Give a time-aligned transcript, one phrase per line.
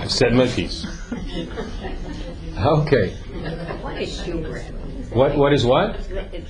[0.00, 0.86] I've said my piece.
[2.56, 3.14] Okay.
[3.82, 4.74] What is shewbread?
[5.12, 5.96] What what is what?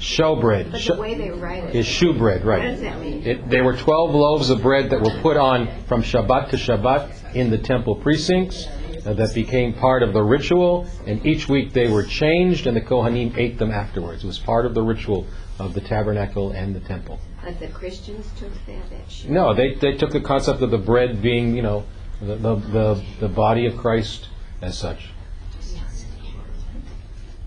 [0.01, 0.73] Showbread.
[0.73, 1.75] But the way they write it.
[1.77, 2.63] is shewbread, What right?
[2.63, 3.23] does that mean?
[3.25, 7.35] It, they were 12 loaves of bread that were put on from Shabbat to Shabbat
[7.35, 8.67] in the temple precincts
[9.07, 12.81] uh, that became part of the ritual, and each week they were changed, and the
[12.81, 14.25] Kohanim ate them afterwards.
[14.25, 15.27] It was part of the ritual
[15.61, 17.21] of the tabernacle and the temple.
[17.49, 19.31] But the Christians took that, shew.
[19.31, 21.85] No, they, they took the concept of the bread being, you know,
[22.21, 24.29] the, the, the, the body of Christ
[24.61, 25.09] as such.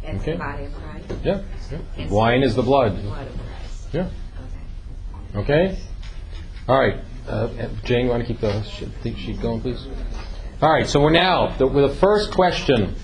[0.01, 0.31] That's Okay.
[0.31, 1.05] the body of Christ.
[1.23, 1.41] Yeah.
[1.95, 2.09] yeah.
[2.09, 2.99] Wine is the blood.
[3.03, 3.27] Blood.
[3.93, 4.09] Yeah.
[5.35, 5.67] Okay.
[5.67, 5.79] Okay?
[6.67, 6.97] All right.
[7.27, 7.49] Uh,
[7.83, 9.85] Jane, you want to keep the sheet, the sheet going, please?
[10.63, 12.95] All right, so we're now, the, the first question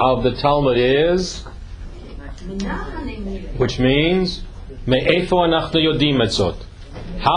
[0.00, 1.42] of the Talmud is,
[3.58, 4.42] which means,
[4.86, 4.94] How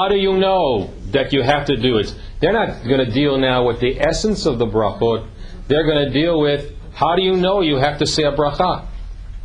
[0.07, 2.15] do you know that you have to do it?
[2.39, 5.27] They're not going to deal now with the essence of the brachot.
[5.67, 8.85] They're going to deal with, how do you know you have to say a bracha?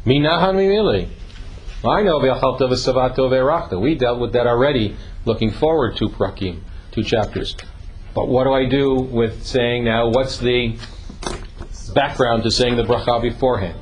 [0.04, 1.08] Minahan mimili.
[1.84, 3.80] I know V'achalta v'savato v'erachta.
[3.80, 6.60] We dealt with that already, looking forward to prakim,
[6.90, 7.56] two chapters.
[8.14, 10.76] But what do I do with saying now, what's the
[11.94, 13.78] background to saying the bracha beforehand?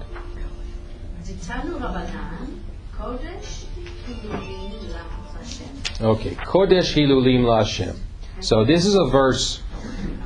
[5.98, 7.96] Okay, Kodesh Hilulim Lashem.
[8.40, 9.62] So this is a verse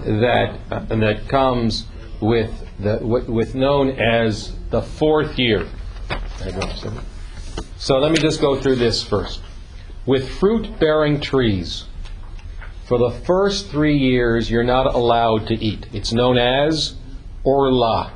[0.05, 1.87] that uh, that comes
[2.21, 5.69] with the with, with known as the fourth year.
[7.77, 9.43] So let me just go through this first.
[10.07, 11.85] With fruit-bearing trees,
[12.87, 15.87] for the first three years, you're not allowed to eat.
[15.93, 16.97] It's known as
[17.45, 18.13] orla.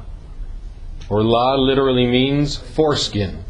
[1.09, 3.45] Orla literally means foreskin.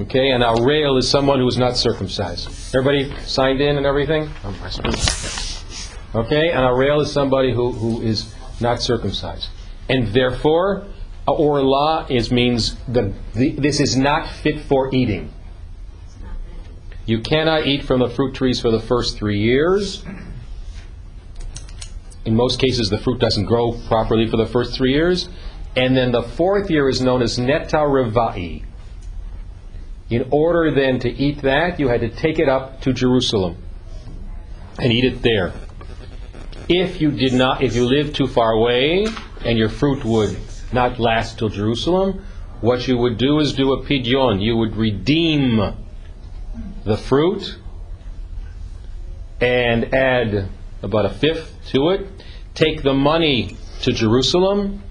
[0.00, 2.74] Okay, and arel is someone who is not circumcised.
[2.74, 4.30] Everybody signed in and everything?
[4.44, 4.54] Oh.
[6.14, 9.50] Okay, and arel is somebody who, who is not circumcised.
[9.90, 10.86] And therefore,
[11.28, 15.32] a orla is means the, the, this is not fit for eating.
[17.04, 20.02] You cannot eat from the fruit trees for the first three years.
[22.24, 25.28] In most cases, the fruit doesn't grow properly for the first three years.
[25.76, 28.64] And then the fourth year is known as neta revai.
[30.10, 33.56] In order then to eat that, you had to take it up to Jerusalem
[34.78, 35.52] and eat it there.
[36.68, 39.06] If you did not, if you lived too far away
[39.44, 40.36] and your fruit would
[40.72, 42.24] not last till Jerusalem,
[42.60, 44.42] what you would do is do a pidyon.
[44.42, 45.74] You would redeem
[46.84, 47.56] the fruit
[49.40, 50.48] and add
[50.82, 52.06] about a fifth to it.
[52.54, 54.82] Take the money to Jerusalem,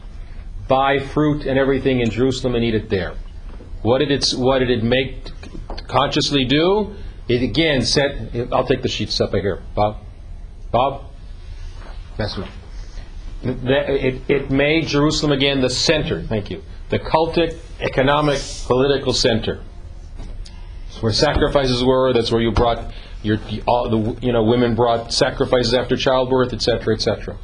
[0.68, 3.16] buy fruit and everything in Jerusalem and eat it there.
[3.82, 5.32] What did it, what did it make
[5.88, 6.96] consciously do?
[7.28, 9.62] It again said, I'll take the sheets up here.
[9.76, 9.98] Bob?
[10.72, 11.04] Bob?
[12.18, 12.36] That's.
[13.44, 19.62] That- It, it made Jerusalem again the center, thank you, the cultic, economic, political center.
[20.90, 22.92] It's where sacrifices were, that's where you brought
[23.22, 27.38] your, all the, you know, women brought sacrifices after childbirth, etc., etc.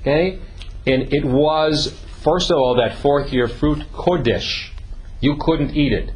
[0.00, 0.40] Okay?
[0.86, 4.70] And it was, first of all, that fourth year fruit, Kodesh.
[5.20, 6.12] You couldn't eat it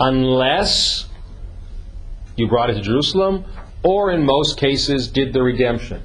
[0.00, 1.06] unless
[2.36, 3.44] you brought it to Jerusalem,
[3.82, 6.02] or in most cases, did the redemption.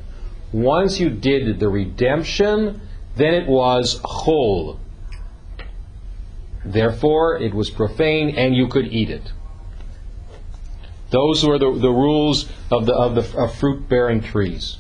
[0.52, 2.82] Once you did the redemption,
[3.16, 4.80] then it was chol.
[6.64, 9.32] Therefore, it was profane, and you could eat it.
[11.10, 14.78] Those were the, the rules of the of the of fruit-bearing trees.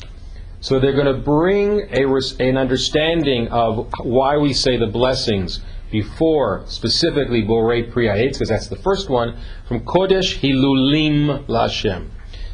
[0.62, 2.06] So they're going to bring a,
[2.40, 5.60] an understanding of why we say the blessings
[5.92, 9.38] before, specifically Borei Priyaetz, because that's the first one,
[9.68, 12.10] from Kodesh Hilulim Lashem.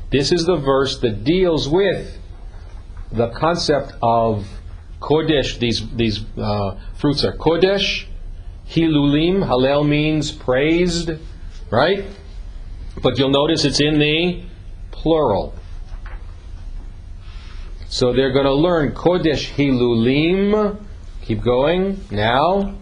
[0.09, 2.17] This is the verse that deals with
[3.11, 4.47] the concept of
[4.99, 5.59] Kodesh.
[5.59, 8.05] These these uh, fruits are Kodesh,
[8.69, 9.45] Hilulim.
[9.45, 11.11] Hallel means praised,
[11.69, 12.05] right?
[13.01, 14.43] But you'll notice it's in the
[14.91, 15.53] plural.
[17.89, 20.81] So they're going to learn Kodesh Hilulim.
[21.21, 22.03] Keep going.
[22.11, 22.75] Now,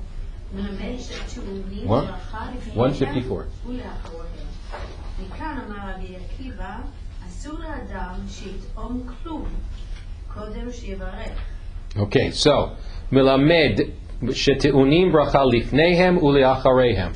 [0.54, 1.88] מלמד שטעונים What?
[1.88, 3.42] ברכה לפניהם 154.
[3.66, 4.26] ולאחוריהם.
[5.26, 6.76] מכאן אמר רבי עקיבא,
[7.28, 9.44] אסור לאדם שיטעום כלום,
[10.34, 11.28] קודם שיברך.
[11.96, 12.70] okay, so,
[13.12, 13.92] Milamed
[14.22, 17.12] Sheteunim Bracha Lifnehem Uleacharehem.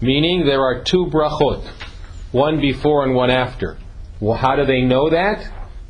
[0.00, 1.62] Meaning there are two brachot,
[2.32, 3.76] one before and one after.
[4.20, 5.46] Well, how do they know that?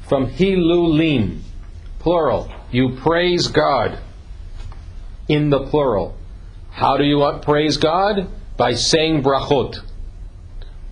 [0.09, 1.41] From Hilulim,
[2.01, 2.51] plural.
[2.73, 3.99] You praise God
[5.29, 6.17] in the plural.
[6.76, 8.28] How do you praise God?
[8.58, 9.80] By saying brachot.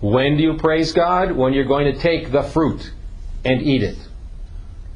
[0.00, 1.32] When do you praise God?
[1.32, 2.90] When you're going to take the fruit
[3.44, 3.98] and eat it.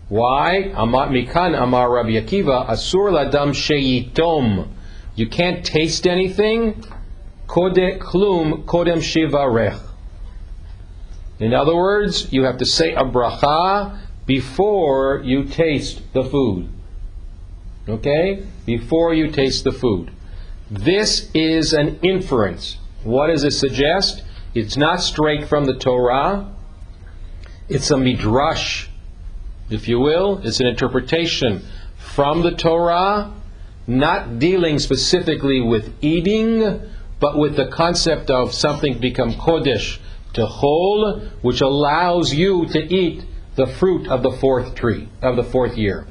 [0.09, 0.73] Why?
[0.75, 4.67] Amar mikan amar Rabbi Akiva asur ladam sheyitom.
[5.15, 6.83] You can't taste anything.
[7.47, 9.79] Kode klum kodem shivarech.
[11.39, 16.71] In other words, you have to say a bracha before you taste the food.
[17.87, 18.47] Okay?
[18.65, 20.13] Before you taste the food.
[20.71, 22.77] This is an inference.
[23.03, 24.23] What does it suggest?
[24.55, 26.53] It's not straight from the Torah.
[27.71, 28.89] It's a midrash,
[29.71, 30.41] if you will.
[30.45, 31.65] It's an interpretation
[31.97, 33.33] from the Torah,
[33.87, 36.83] not dealing specifically with eating,
[37.19, 39.99] but with the concept of something become kodesh
[40.35, 43.25] to whole, which allows you to eat
[43.57, 46.07] the fruit of the fourth tree, of the fourth year.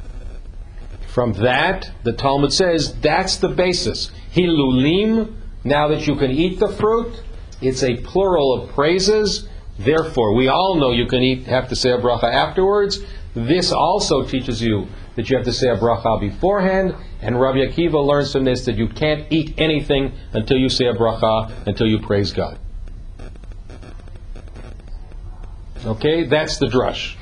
[1.08, 4.12] From that, the Talmud says that's the basis.
[4.34, 5.34] Hilulim,
[5.64, 7.24] now that you can eat the fruit,
[7.62, 9.48] it's a plural of praises.
[9.80, 13.00] Therefore, we all know you can eat, have to say a bracha afterwards.
[13.34, 16.96] This also teaches you that you have to say a bracha beforehand.
[17.22, 20.94] And Rabbi Akiva learns from this that you can't eat anything until you say a
[20.94, 22.60] bracha, until you praise God.
[25.86, 27.16] Okay, that's the drush.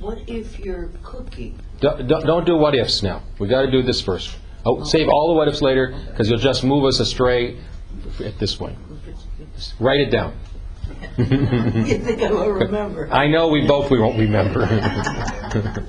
[0.00, 1.58] What if you're cooking?
[1.82, 3.22] don't, don't do what ifs now.
[3.38, 4.36] We've got to do this first.
[4.64, 4.84] Oh, okay.
[4.84, 7.58] Save all the what ifs later because you'll just move us astray
[8.24, 8.78] at this point.
[9.80, 10.34] Write it down.
[11.18, 13.08] you think I will remember?
[13.12, 14.62] I know we both we won't remember.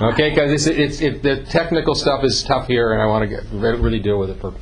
[0.00, 3.28] okay, because it's, it's it, the technical stuff is tough here, and I want to
[3.28, 4.40] get, really deal with it.
[4.40, 4.54] For...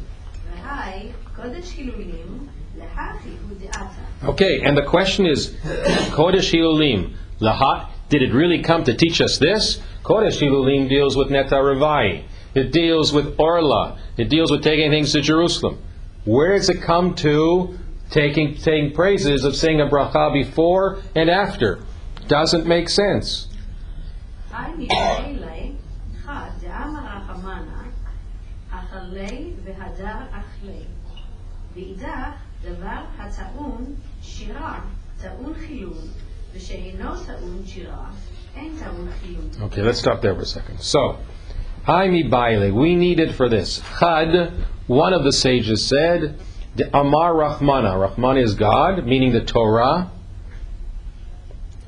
[4.25, 5.51] Okay, and the question is,
[6.11, 9.82] Kodesh Hilulim, Lahat did it really come to teach us this?
[10.04, 12.24] Kodesh Hilulim deals with Neta Revai.
[12.54, 14.00] It deals with Orla.
[14.18, 15.82] It deals with taking things to Jerusalem.
[16.26, 17.78] Where does it come to
[18.10, 21.80] taking taking praises of saying a bracha before and after?
[22.28, 23.48] Doesn't make sense.
[24.52, 25.72] חי מבעילי,
[26.26, 27.84] חד דאמר רחמנה,
[28.72, 30.84] אכלי והדר אכלי.
[31.74, 32.34] ואידך
[32.64, 34.80] דבר הטעון שירה,
[35.22, 35.98] טעון חילול,
[36.56, 38.10] ושאינו טעון שירה,
[38.56, 39.70] אין טעון חילול.
[39.70, 40.80] Okay, let's stop there for a second.
[40.80, 41.18] So,
[41.88, 43.82] Haimi Baile, we need it for this.
[44.00, 44.52] Chad,
[44.88, 46.38] one of the sages said,
[46.76, 50.12] the Amar Rahmana, Rahmana is God, meaning the Torah.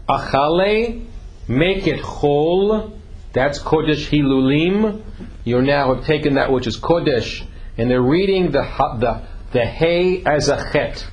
[0.07, 1.05] Achale,
[1.47, 2.99] make it whole.
[3.33, 5.03] That's Kodesh Hilulim.
[5.43, 7.45] You now have taken that which is Kodesh,
[7.77, 9.21] and they're reading the ha- the
[9.51, 11.05] the Hey as a Chet.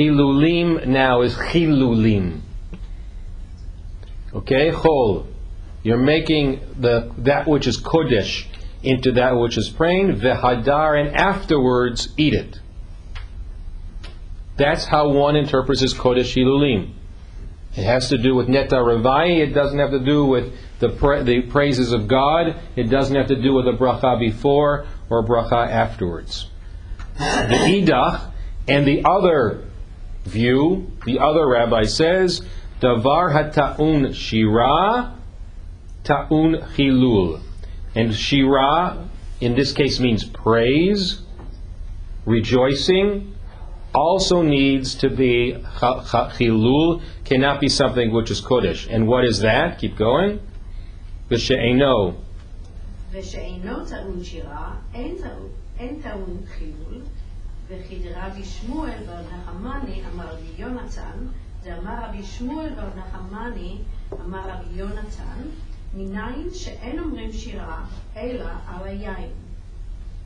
[0.00, 2.40] Hilulim now is Chilulim.
[4.32, 5.26] Okay, chol.
[5.82, 8.46] You're making the that which is kodesh
[8.82, 12.60] into that which is praying, vehadar, and afterwards eat it.
[14.56, 16.94] That's how one interprets his kodesh hilulim.
[17.76, 18.82] It has to do with neta.
[18.82, 22.56] It doesn't have to do with the pra- the praises of God.
[22.74, 26.48] It doesn't have to do with a bracha before or bracha afterwards.
[27.18, 28.32] The idach
[28.66, 29.69] and the other
[30.24, 32.42] view, the other rabbi says,
[32.80, 35.14] Davar hata'un shira,
[36.04, 37.40] ta'un chilul.
[37.94, 39.08] And shira,
[39.40, 41.22] in this case, means praise,
[42.24, 43.34] rejoicing,
[43.94, 48.88] also needs to be chilul, cannot be something which is kodesh.
[48.88, 49.78] And what is that?
[49.78, 50.40] Keep going.
[51.30, 52.16] V'she'eno.
[53.12, 55.18] V'she'eno ta'un shira, en
[56.00, 57.06] ta'un chilul.
[57.70, 61.18] וכי דרבי שמואל בר נחמני אמר רבי יונתן,
[61.64, 63.78] דאמר רבי שמואל בר נחמני
[64.12, 65.42] אמר רבי יונתן,
[65.94, 67.84] מניין שאין אומרים שירה,
[68.16, 69.30] אלא על היין.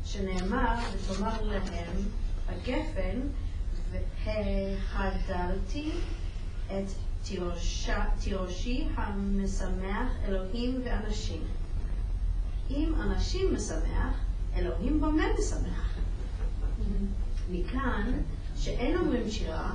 [0.04, 1.96] שנאמר, ותאמר להם
[2.48, 3.20] בגפן,
[4.24, 5.90] והדלתי
[6.66, 6.86] את
[8.20, 11.42] תירושי המשמח אלוהים ואנשים.
[12.70, 14.14] אם אנשים משמח,
[14.56, 15.94] אלוהים במה משמח?
[17.51, 18.11] מכאן
[18.57, 19.71] שאין אומרים שירה,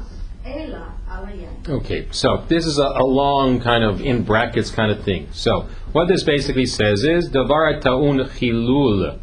[0.47, 0.79] אלא
[1.09, 1.81] על היין.
[1.81, 5.29] Okay, so this is a, a long kind of in brackets kind of thing.
[5.33, 9.19] So what this basically says is davar ta'un chilul.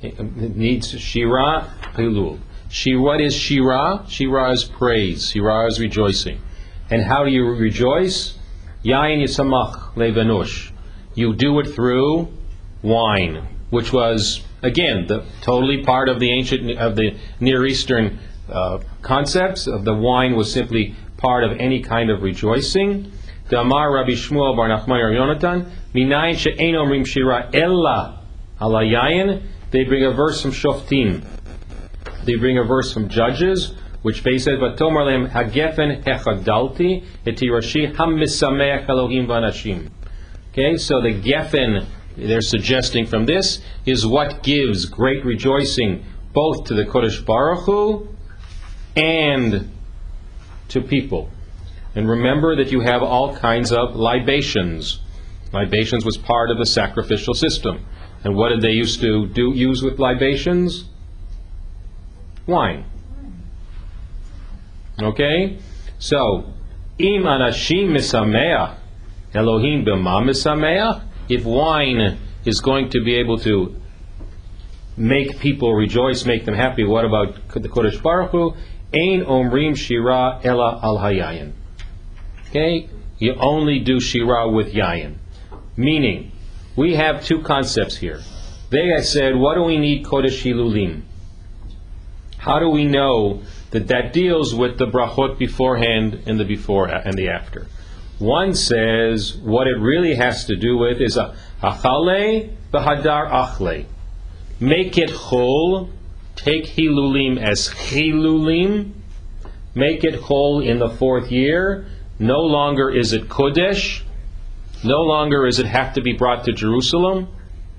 [0.00, 2.38] It needs shira chilul.
[2.68, 4.04] She, what is shira?
[4.08, 5.30] Shira is praise.
[5.30, 6.40] Shira is rejoicing.
[6.90, 8.38] And how do you rejoice?
[8.84, 10.70] Yain yisamach levanush.
[11.14, 12.28] You do it through
[12.82, 18.79] wine, which was again the totally part of the ancient of the Near Eastern uh,
[19.01, 19.67] concepts.
[19.67, 23.11] Of the wine was simply part of any kind of rejoicing.
[23.51, 28.23] Rabbi Shmuel Bar Nachman Yonatan minayin she'en omrim shira ella
[28.59, 29.43] ala yayin.
[29.71, 31.23] They bring a verse from Shoftim.
[32.25, 37.95] They bring a verse from Judges which base says, "Vatomer lehem hagefen hechadalti et tirashi
[37.95, 39.89] hamisameach Elohim v'anashim."
[40.51, 46.73] Okay, so the geffen they're suggesting from this is what gives great rejoicing both to
[46.73, 48.07] the Kodesh Baruch Hu
[48.95, 49.71] and
[50.69, 51.29] to people.
[51.95, 54.99] And remember that you have all kinds of libations.
[55.51, 57.85] Libations was part of the sacrificial system.
[58.23, 60.85] And what did they used to do use with libations?
[62.47, 62.85] Wine.
[65.01, 65.59] Okay?
[65.99, 66.53] So,
[66.97, 68.75] im anashim misameach,
[69.33, 73.75] Elohim b'ma misameach, if wine is going to be able to
[74.97, 78.53] make people rejoice, make them happy, what about the Kodesh Baruch Hu?
[78.93, 81.53] Ein omrim shira ela al hayayin.
[82.49, 82.89] Okay?
[83.17, 85.15] You only do shira with yayin.
[85.75, 86.31] Meaning,
[86.75, 88.21] we have two concepts here.
[88.69, 91.03] They said, what do we need Kodesh Hilulim?
[92.37, 97.17] How do we know that that deals with the brachot beforehand and the before and
[97.17, 97.67] the after?
[98.23, 103.85] One says what it really has to do with is a achale v'hadar achle.
[104.61, 105.89] Make it chol,
[106.37, 108.93] take hilulim as hilulim,
[109.75, 111.85] make it chol in the fourth year.
[112.17, 114.03] No longer is it kodesh.
[114.85, 117.27] No longer is it have to be brought to Jerusalem.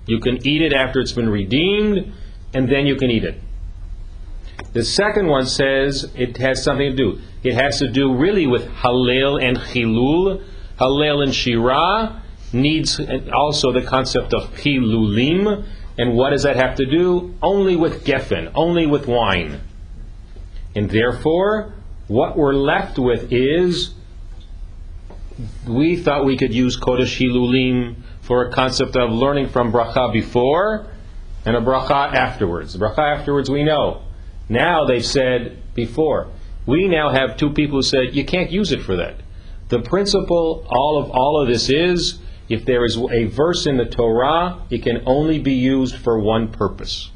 [0.06, 2.12] You can eat it after it's been redeemed,
[2.52, 3.40] and then you can eat it.
[4.74, 7.20] The second one says it has something to do.
[7.44, 10.42] It has to do really with Hallel and Chilul.
[10.80, 12.22] Hallel and Shira
[12.54, 12.98] needs
[13.32, 15.64] also the concept of Chilulim.
[15.98, 17.34] And what does that have to do?
[17.42, 19.60] Only with Geffen, only with wine.
[20.74, 21.74] And therefore,
[22.08, 23.94] what we're left with is
[25.68, 30.86] we thought we could use Kodesh Hilulim for a concept of learning from bracha before
[31.44, 32.74] and a bracha afterwards.
[32.76, 34.02] Bracha afterwards we know.
[34.48, 36.28] Now they've said before.
[36.66, 39.16] We now have two people who said you can't use it for that.
[39.68, 43.86] The principle all of all of this is if there is a verse in the
[43.86, 47.10] Torah, it can only be used for one purpose.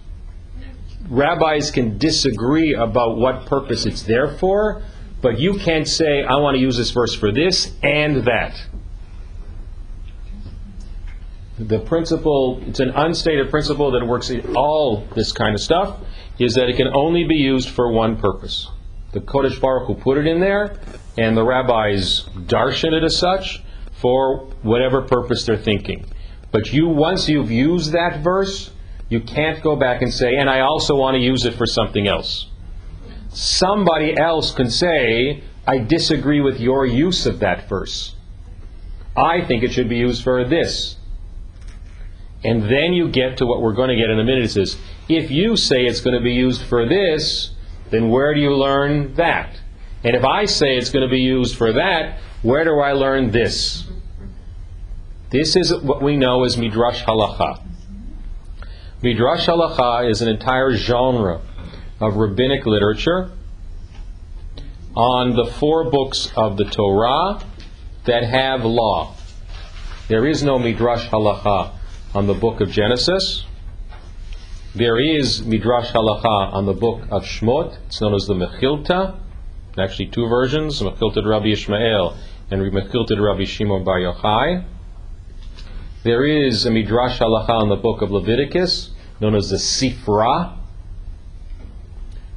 [1.08, 4.82] Rabbis can disagree about what purpose it's there for,
[5.22, 8.60] but you can't say, I want to use this verse for this and that.
[11.58, 15.98] The principle, it's an unstated principle that works in all this kind of stuff,
[16.38, 18.68] is that it can only be used for one purpose.
[19.12, 20.78] The Kodesh Baruch Hu put it in there,
[21.16, 23.62] and the rabbis darshan it as such
[23.92, 26.04] for whatever purpose they're thinking.
[26.50, 28.70] But you, once you've used that verse,
[29.08, 32.06] you can't go back and say, and I also want to use it for something
[32.06, 32.46] else.
[33.30, 38.14] Somebody else can say, I disagree with your use of that verse.
[39.16, 40.96] I think it should be used for this.
[42.44, 44.44] And then you get to what we're going to get in a minute.
[44.44, 47.50] It says, if you say it's going to be used for this,
[47.90, 49.60] then where do you learn that?
[50.04, 53.30] And if I say it's going to be used for that, where do I learn
[53.30, 53.84] this?
[55.30, 57.62] This is what we know as Midrash Halacha.
[59.02, 61.40] Midrash Halacha is an entire genre
[62.00, 63.30] of rabbinic literature
[64.94, 67.40] on the four books of the Torah
[68.04, 69.14] that have law.
[70.08, 71.72] There is no Midrash Halacha
[72.14, 73.44] on the book of Genesis.
[74.74, 77.78] There is Midrash Halacha on the book of Shmot.
[77.86, 79.18] It's known as the Mechilta.
[79.78, 82.14] Actually, two versions: Mechilta Rabbi Ishmael
[82.50, 84.66] and Mechilta Rabbi Shimon Bar Yochai.
[86.02, 90.58] There is a Midrash Halacha on the book of Leviticus, known as the Sifra.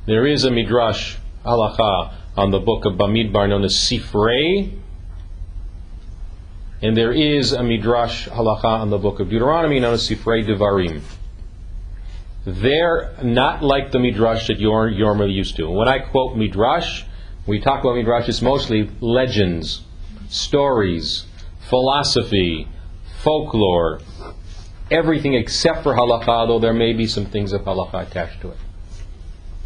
[0.05, 4.79] There is a Midrash Halacha on the book of Bamidbar, known as Sifrei.
[6.81, 11.01] And there is a Midrash Halacha on the book of Deuteronomy, known as Sifrei Devarim.
[12.45, 15.69] They're not like the Midrash that you're normally used to.
[15.69, 17.03] When I quote Midrash,
[17.45, 19.81] we talk about Midrash, it's mostly legends,
[20.29, 21.25] stories,
[21.69, 22.67] philosophy,
[23.21, 23.99] folklore,
[24.89, 28.57] everything except for halakha, though there may be some things of halakha attached to it.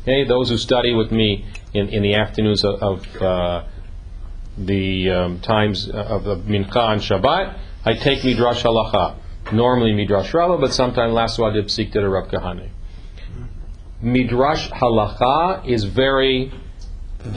[0.02, 3.64] Okay, those who study with me in, in the afternoons of, of uh,
[4.58, 9.16] the um, times of, of Mincha and Shabbat, I take Midrash Halacha.
[9.52, 12.70] Normally Midrash Rabbah, but sometimes last did Pesikta de Rav Kahana.
[14.02, 16.52] Midrash Halacha is very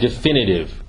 [0.01, 0.83] definitive.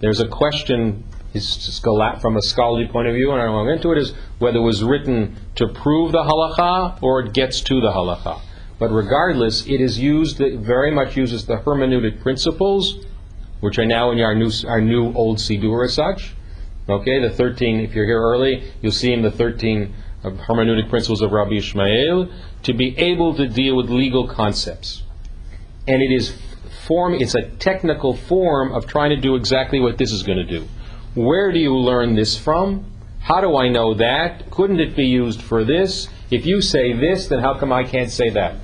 [0.00, 3.90] There's a question from a scholarly point of view, and I don't want to go
[3.90, 7.80] into it, is whether it was written to prove the halacha or it gets to
[7.80, 8.40] the halacha.
[8.78, 13.04] But regardless, it is used, it very much uses the hermeneutic principles,
[13.60, 16.34] which are now in our new, our new old Siddur as such.
[16.88, 21.32] Okay, the 13, if you're here early, you'll see in the 13 hermeneutic principles of
[21.32, 22.30] Rabbi Ishmael,
[22.62, 25.02] to be able to deal with legal concepts.
[25.86, 26.34] And it is
[26.86, 30.44] form, it's a technical form of trying to do exactly what this is going to
[30.44, 30.66] do.
[31.14, 32.86] Where do you learn this from?
[33.20, 34.50] How do I know that?
[34.50, 36.08] Couldn't it be used for this?
[36.30, 38.56] If you say this, then how come I can't say that?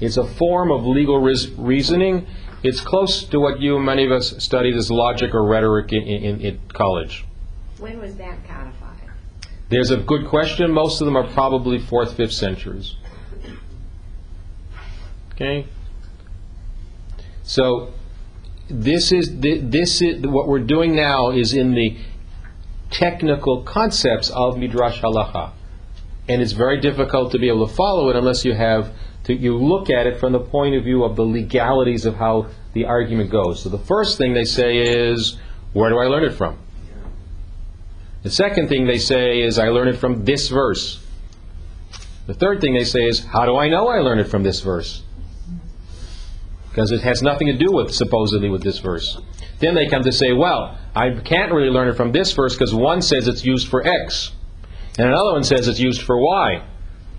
[0.00, 2.26] It's a form of legal ris- reasoning.
[2.62, 6.40] It's close to what you, many of us, studied as logic or rhetoric in, in,
[6.40, 7.24] in college.
[7.78, 8.63] When was that codified?
[9.74, 10.70] There's a good question.
[10.70, 12.94] Most of them are probably fourth, fifth centuries.
[15.32, 15.66] Okay?
[17.42, 17.92] So,
[18.68, 21.96] this is, this is, what we're doing now is in the
[22.92, 25.50] technical concepts of Midrash Halacha.
[26.28, 28.92] And it's very difficult to be able to follow it unless you have,
[29.24, 32.46] to, you look at it from the point of view of the legalities of how
[32.74, 33.64] the argument goes.
[33.64, 35.36] So the first thing they say is,
[35.72, 36.60] where do I learn it from?
[38.24, 40.98] The second thing they say is, I learn it from this verse.
[42.26, 44.60] The third thing they say is, how do I know I learned it from this
[44.60, 45.02] verse?
[46.70, 49.20] Because it has nothing to do with, supposedly, with this verse.
[49.58, 52.74] Then they come to say, well, I can't really learn it from this verse because
[52.74, 54.32] one says it's used for X,
[54.98, 56.64] and another one says it's used for Y.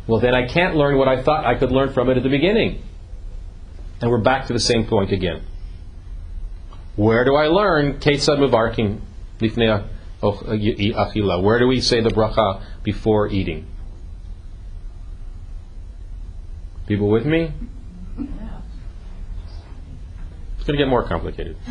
[0.07, 2.29] Well, then I can't learn what I thought I could learn from it at the
[2.29, 2.81] beginning.
[4.01, 5.43] And we're back to the same point again.
[6.95, 9.01] Where do I learn Ketzad Mevarkin
[9.39, 9.87] Lifnei
[10.25, 11.41] uh, achila?
[11.41, 13.67] Where do we say the bracha before eating?
[16.87, 17.51] People with me?
[20.57, 21.57] It's going to get more complicated.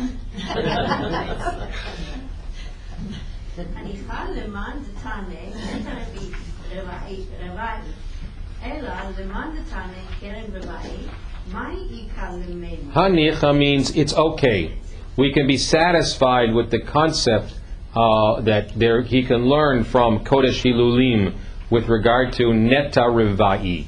[12.93, 14.77] Hanicha means it's okay.
[15.17, 17.53] We can be satisfied with the concept
[17.95, 21.33] uh, that there he can learn from Kodesh Hilulim
[21.69, 23.87] with regard to Neta Rivai.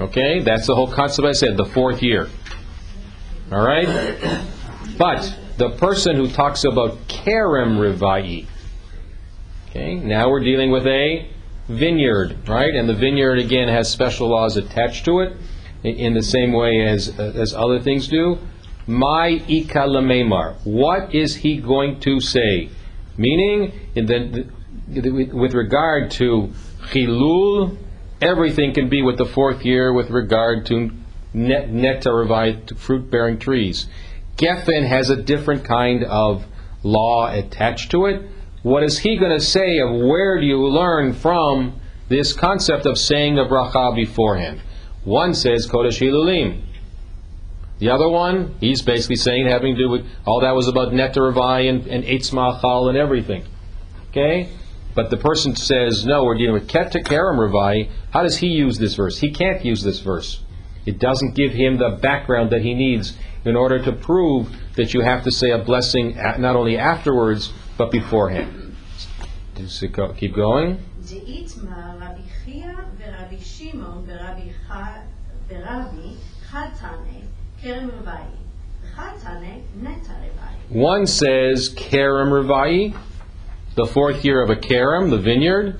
[0.00, 2.28] Okay, that's the whole concept I said, the fourth year.
[3.52, 3.86] All right?
[4.98, 8.46] But the person who talks about Kerem Rivai,
[9.68, 11.28] okay, now we're dealing with a
[11.68, 12.74] vineyard, right?
[12.74, 15.36] And the vineyard, again, has special laws attached to it
[15.84, 18.38] in the same way as, as other things do.
[18.86, 20.56] My Ika Lamemar.
[20.64, 22.70] What is he going to say?
[23.16, 24.46] Meaning, in the,
[24.88, 26.52] the- with regard to
[26.90, 27.76] Chilul,
[28.20, 30.90] everything can be with the fourth year with regard to
[31.34, 33.86] net, netaravai, fruit bearing trees.
[34.36, 36.44] Geffen has a different kind of
[36.82, 38.22] law attached to it.
[38.62, 42.98] What is he going to say of where do you learn from this concept of
[42.98, 44.60] saying the bracha beforehand?
[45.04, 46.62] One says Kodesh Hilulim.
[47.82, 51.68] The other one, he's basically saying having to do with all that was about Netarvai
[51.68, 53.44] and, and Eitz Machal and everything.
[54.10, 54.50] Okay?
[54.94, 57.90] But the person says, no, we're dealing with Ketekaram Ravai.
[58.12, 59.18] How does he use this verse?
[59.18, 60.44] He can't use this verse.
[60.86, 65.00] It doesn't give him the background that he needs in order to prove that you
[65.00, 68.76] have to say a blessing not only afterwards, but beforehand.
[69.56, 70.78] Does it go, keep going?
[75.58, 77.21] Rabbi
[80.68, 82.96] one says Kerem Revai,
[83.76, 85.78] the fourth year of a Kerem, the vineyard.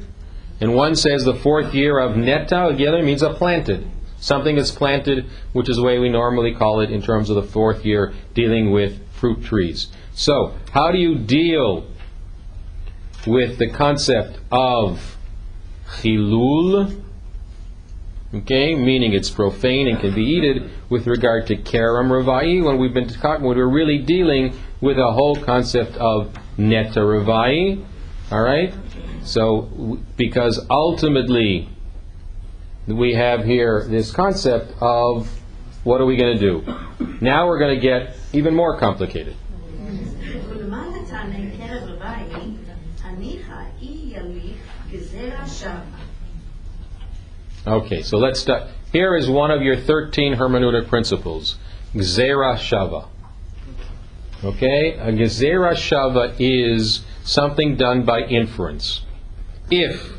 [0.60, 3.90] And one says the fourth year of Neta, together means a planted.
[4.20, 7.42] Something is planted, which is the way we normally call it in terms of the
[7.42, 9.88] fourth year, dealing with fruit trees.
[10.14, 11.88] So, how do you deal
[13.26, 15.16] with the concept of
[15.96, 17.02] Chilul
[18.34, 22.94] Okay, meaning it's profane and can be eaten with regard to Karam Ravai when we've
[22.94, 27.84] been talking, when we're really dealing with a whole concept of Neta Ravai.
[28.32, 28.72] Alright?
[29.22, 31.68] So, because ultimately
[32.86, 35.30] we have here this concept of
[35.84, 37.16] what are we going to do?
[37.20, 39.36] Now we're going to get even more complicated.
[47.64, 48.64] Okay, so let's start.
[48.90, 51.59] Here is one of your 13 hermeneutic principles
[51.94, 53.07] Gzera Shava.
[54.42, 59.03] Okay, a Gzera Shava is something done by inference.
[59.70, 60.12] If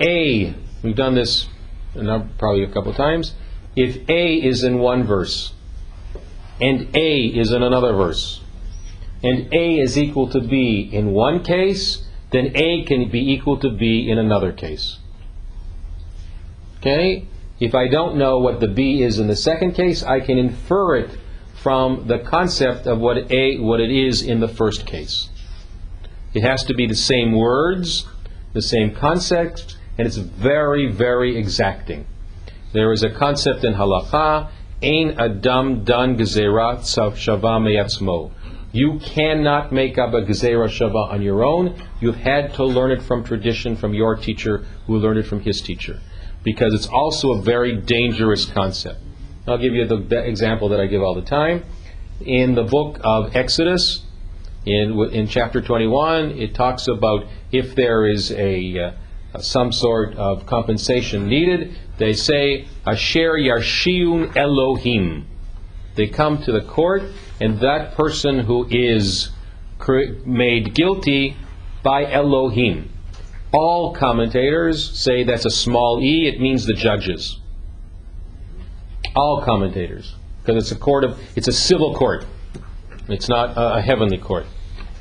[0.00, 1.48] A, we've done this
[1.94, 3.34] probably a couple times,
[3.76, 5.52] if A is in one verse
[6.60, 8.40] and A is in another verse,
[9.22, 13.70] and A is equal to B in one case, then A can be equal to
[13.70, 14.98] B in another case.
[16.84, 17.26] Okay?
[17.60, 20.96] If I don't know what the B is in the second case, I can infer
[20.96, 21.18] it
[21.54, 25.30] from the concept of what A what it is in the first case.
[26.34, 28.06] It has to be the same words,
[28.52, 32.06] the same concept, and it's very, very exacting.
[32.74, 34.50] There is a concept in halakha,
[34.82, 38.30] Ein Adam Dan Gezerah Shava Me'atzmo.
[38.74, 41.80] You cannot make up a Gezerah Shava on your own.
[42.00, 45.60] You've had to learn it from tradition from your teacher who learned it from his
[45.60, 46.00] teacher.
[46.42, 48.98] Because it's also a very dangerous concept.
[49.46, 51.62] I'll give you the example that I give all the time.
[52.20, 54.06] In the book of Exodus,
[54.66, 60.46] in, in chapter 21, it talks about if there is a uh, some sort of
[60.46, 65.28] compensation needed, they say, Asher Yarshiun Elohim.
[65.94, 67.02] They come to the court,
[67.40, 69.30] and that person who is
[70.24, 71.36] made guilty
[71.82, 72.90] by Elohim.
[73.52, 77.38] All commentators say that's a small e, it means the judges.
[79.14, 80.14] All commentators.
[80.42, 82.26] Because it's a court of, it's a civil court.
[83.08, 84.46] It's not a, a heavenly court.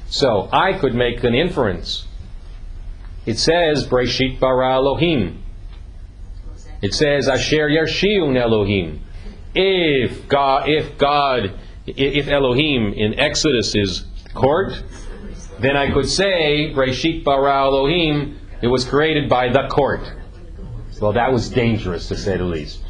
[0.08, 2.06] So I could make an inference.
[3.26, 5.42] It says, Breshit bara Elohim.
[6.82, 9.02] It says, Asher Yarshiun Elohim.
[9.56, 14.84] If God, if God, if Elohim in Exodus is court,
[15.60, 20.02] then I could say, Breshit bara Elohim, it was created by the court.
[21.00, 22.82] Well, that was dangerous to say the least.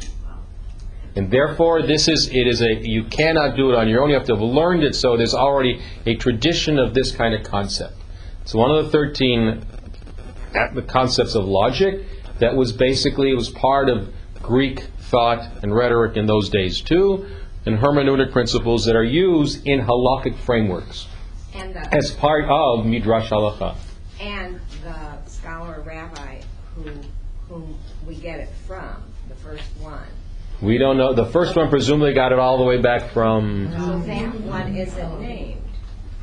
[1.16, 4.08] And therefore, this is it is a you cannot do it on your own.
[4.08, 4.94] You have to have learned it.
[4.94, 7.94] So there's already a tradition of this kind of concept.
[8.44, 9.64] So one of the thirteen
[10.74, 12.04] the concepts of logic
[12.38, 17.26] that was basically it was part of Greek thought and rhetoric in those days too,
[17.66, 21.06] and hermeneutic principles that are used in halakhic frameworks
[21.54, 23.76] And the, as part of midrash halacha.
[24.20, 26.40] and the scholar rabbi
[26.74, 26.90] who,
[27.48, 30.06] whom we get it from, the first one.
[30.62, 31.12] We don't know.
[31.14, 33.70] The first one presumably got it all the way back from.
[33.72, 35.60] So that one isn't named.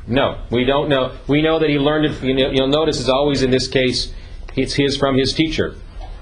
[0.06, 1.16] No, we don't know.
[1.28, 2.22] We know that he learned it.
[2.22, 4.12] You know, you'll notice it's always in this case,
[4.56, 5.76] it's his from his teacher,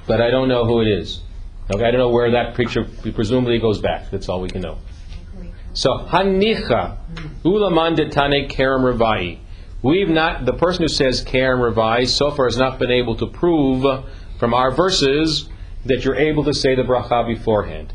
[0.06, 1.20] but I don't know who it is.
[1.72, 4.11] Okay, I don't know where that picture presumably goes back.
[4.11, 4.78] That's all we can know.
[5.72, 6.98] So hanicha
[7.44, 9.38] ulaman detane kerem revai.
[9.83, 13.26] We've not the person who says kerem Ravai so far has not been able to
[13.26, 14.04] prove
[14.38, 15.48] from our verses
[15.87, 17.94] that you're able to say the bracha beforehand.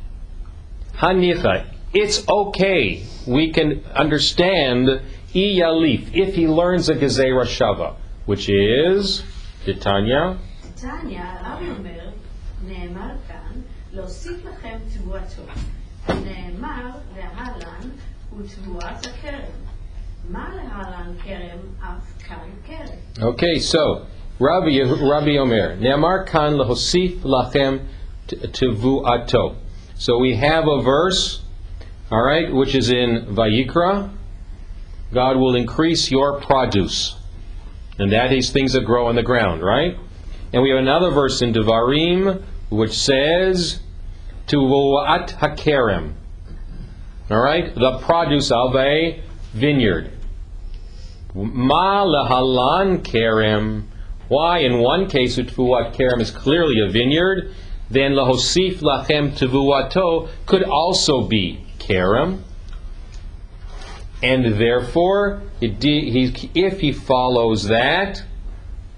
[0.93, 3.03] Hanicha, it's okay.
[3.27, 5.01] We can understand
[5.33, 9.21] iyalif if he learns a gezerah shava, which is
[9.65, 10.39] Titania.
[10.75, 11.41] Titania,
[13.94, 15.42] להוסיף לכם תבואתו.
[16.08, 17.90] נאמר להלן
[18.38, 19.52] ותבואת הכרם.
[20.30, 23.28] מה להלן כרם אף כאן כרם?
[23.30, 24.06] Okay, so
[24.38, 27.80] Rabbi Rabbi Omer, Ne'amar kan lahosif lachem
[28.28, 29.56] tevuato.
[29.96, 31.42] So we have a verse,
[32.10, 34.10] all right, which is in Vayikra.
[35.12, 37.16] God will increase your produce,
[37.98, 39.98] and that is things that grow on the ground, right?
[40.52, 43.80] And we have another verse in Devarim which says
[44.47, 46.13] tevuat hakerem.
[47.29, 49.21] All right, the produce of a
[49.53, 50.11] vineyard.
[51.33, 53.85] Ma lahalan kerem.
[54.27, 57.53] Why, in one case, utfuat kerem is clearly a vineyard,
[57.89, 62.41] then lahosif lachem tevuato could also be kerem.
[64.23, 68.23] And therefore, if he follows that,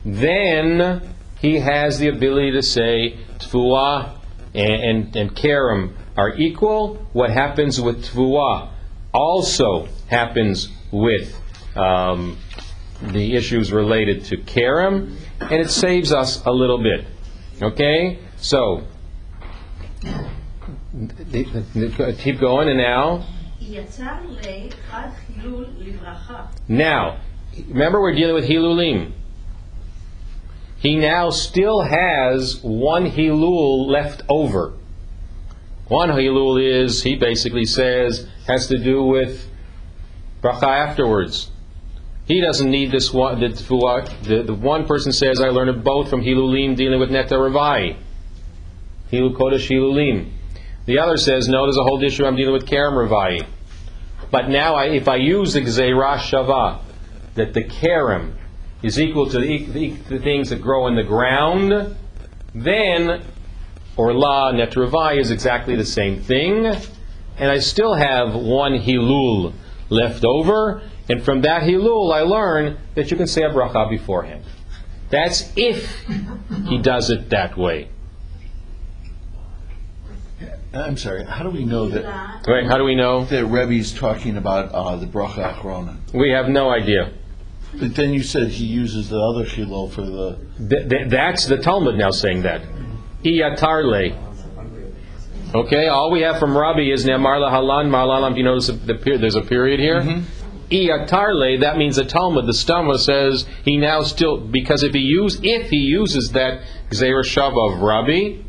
[0.05, 1.01] then
[1.39, 4.16] he has the ability to say tfuah
[4.57, 8.71] and, and, and are equal, what happens with Tvua
[9.13, 11.39] also happens with
[11.75, 12.37] um,
[13.01, 17.05] the issues related to karam, and it saves us a little bit.
[17.61, 18.19] Okay?
[18.37, 18.83] So,
[22.17, 23.25] keep going, and now.
[26.67, 27.19] Now,
[27.67, 29.11] remember we're dealing with Hilulim.
[30.79, 34.73] He now still has one Hilul left over.
[35.87, 39.49] One Hilul is, he basically says, has to do with
[40.41, 41.49] bracha afterwards.
[42.27, 43.39] He doesn't need this one.
[43.39, 43.47] The,
[44.23, 47.97] the, the one person says, I learned both from Hilulim dealing with Neta Ravai.
[49.11, 50.29] Hilul Kodesh Hilulim.
[50.85, 53.45] The other says, no, there's a whole issue I'm dealing with Kerem Ravai.
[54.29, 56.81] But now, I, if I use the Gzeirah Shava,
[57.35, 58.33] that the Kerem
[58.83, 61.95] is equal to the, the, the things that grow in the ground,
[62.53, 63.23] then,
[63.95, 66.65] or La Netravai is exactly the same thing,
[67.37, 69.53] and I still have one Hilul
[69.89, 74.43] left over, and from that Hilul I learn that you can say a bracha beforehand.
[75.09, 76.05] That's if
[76.67, 77.89] he does it that way.
[80.73, 83.25] I'm sorry, how do we know that, Right, how do we know?
[83.25, 85.97] that Rebbe's talking about uh, the bracha achrona?
[86.13, 87.13] We have no idea.
[87.79, 91.57] But then you said he uses the other chilul for the, Th- th- that's the
[91.57, 92.61] Talmud now saying that.
[93.23, 94.23] Iatarle.
[95.53, 98.33] Okay, all we have from Rabbi is Ne'amar lahalan, mar lalam.
[98.33, 100.01] Do you notice the, per- there's a period here?
[100.01, 100.73] Mm-hmm.
[100.73, 105.39] Iatarle, that means the Talmud, the Stama says he now still, because if he use,
[105.41, 108.43] if he uses that Gzeir Shava of Rabbi,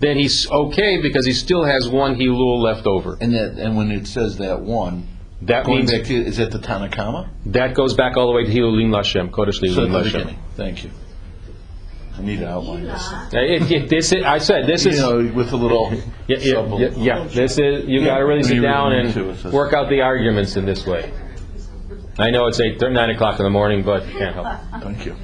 [0.00, 3.18] then he's okay because he still has one Hilul left over.
[3.20, 5.08] And that, and when it says that one,
[5.46, 7.28] that Going means back to, is that the Tanna Kamma?
[7.46, 10.12] that goes back all the way to Hilulim Lashem, Kodesh So Hilulim at the Lashem.
[10.12, 10.38] beginning.
[10.56, 10.90] Thank you.
[12.16, 13.12] I need to outline this.
[13.12, 15.92] Uh, it- it- this I said this is know, with a little.
[16.28, 17.24] Yeah, yeah, yeah, yeah.
[17.24, 20.64] This is you got to really sit Really down and work out the arguments in
[20.64, 21.12] this way.
[22.18, 24.46] I know it's eight, nine o'clock in the morning, but you can't help.
[24.46, 24.80] it.
[24.80, 25.16] Thank you.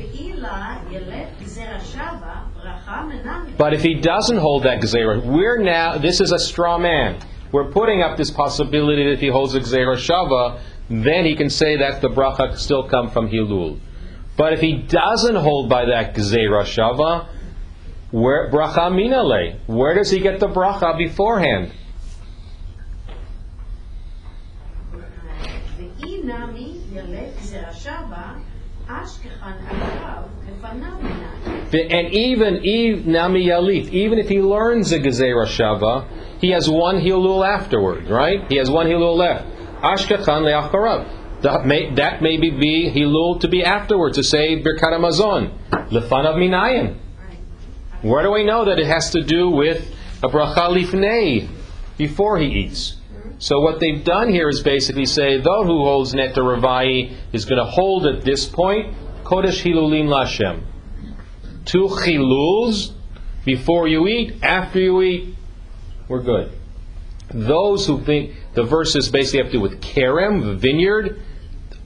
[3.56, 7.16] But if he doesn't hold that gezerah, we're now this is a straw man
[7.52, 11.50] we're putting up this possibility that if he holds a Gzera Shava, then he can
[11.50, 13.78] say that the bracha still come from Hilul.
[14.36, 17.26] But if he doesn't hold by that Gzeira Shava,
[18.10, 19.60] where bracha minale?
[19.66, 21.72] Where does he get the bracha beforehand?
[31.72, 36.06] And even even if he learns a Gezerah Shava,
[36.40, 38.46] he has one Hilul afterward, right?
[38.48, 39.46] He has one Hilul left.
[39.83, 41.42] Ashkachan le'acharav.
[41.42, 45.53] That may, that may be, be Hilul to be afterward, to say Birkat Hamazon.
[45.90, 46.98] Lefanav Minayim.
[48.03, 49.87] Where do we know that it has to do with
[50.22, 51.48] a bracha lifnei,
[51.96, 52.96] before he eats?
[53.38, 57.59] So what they've done here is basically say, though who holds Neta Ravai is going
[57.59, 60.64] to hold at this point, Kodesh Hilulim Lashem
[61.64, 62.92] two chiluls
[63.44, 65.37] before you eat, after you eat,
[66.11, 66.51] we're good.
[67.33, 71.23] Those who think the verses basically have to do with kerem, vineyard,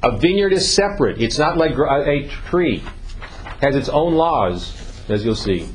[0.02, 1.20] a vineyard is separate.
[1.20, 2.76] It's not like a, tree.
[2.76, 4.74] It has its own laws,
[5.10, 5.68] as you'll see.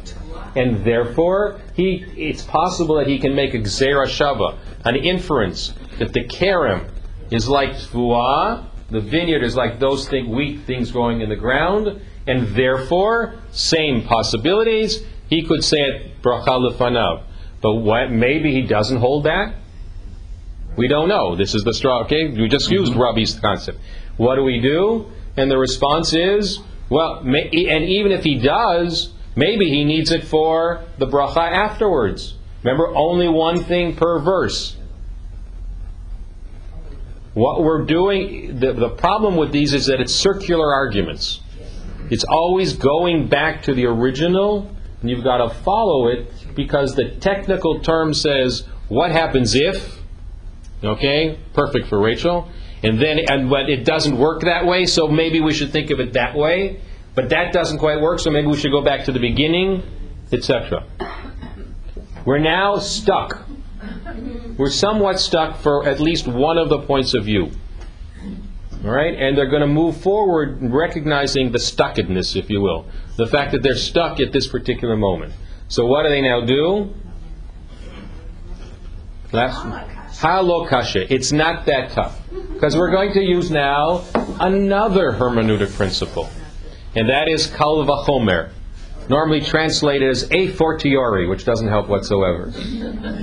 [0.55, 6.25] And therefore, he, it's possible that he can make a shava, an inference that the
[6.25, 6.89] kerem
[7.29, 12.01] is like tfuah, the vineyard is like those thing, wheat things growing in the ground,
[12.25, 15.03] and therefore, same possibilities.
[15.29, 17.23] He could say it bracha.
[17.61, 19.55] But what, maybe he doesn't hold that?
[20.77, 21.35] We don't know.
[21.35, 22.03] This is the straw.
[22.03, 22.85] Okay, we just mm-hmm.
[22.85, 23.79] used Rabbi's concept.
[24.17, 25.11] What do we do?
[25.35, 30.23] And the response is, well, may, and even if he does, maybe he needs it
[30.23, 32.35] for the bracha afterwards.
[32.63, 34.75] Remember, only one thing per verse.
[37.33, 41.41] What we're doing, the, the problem with these is that it's circular arguments.
[42.09, 47.11] It's always going back to the original, and you've got to follow it because the
[47.11, 50.01] technical term says, what happens if?
[50.83, 52.49] Okay, perfect for Rachel.
[52.83, 56.01] And then, and but it doesn't work that way, so maybe we should think of
[56.01, 56.81] it that way.
[57.15, 59.83] But that doesn't quite work, so maybe we should go back to the beginning,
[60.33, 60.85] etc.
[62.25, 63.47] We're now stuck.
[64.57, 67.51] We're somewhat stuck for at least one of the points of view.
[68.83, 73.27] All right, and they're going to move forward recognizing the stuckedness, if you will, the
[73.27, 75.33] fact that they're stuck at this particular moment.
[75.69, 76.91] So what do they now do?
[79.31, 79.63] Last,
[80.19, 81.05] halokasha.
[81.11, 82.19] It's not that tough
[82.53, 84.03] because we're going to use now
[84.39, 86.27] another hermeneutic principle,
[86.95, 88.49] and that is kal vachomer,
[89.09, 92.47] normally translated as a fortiori, which doesn't help whatsoever.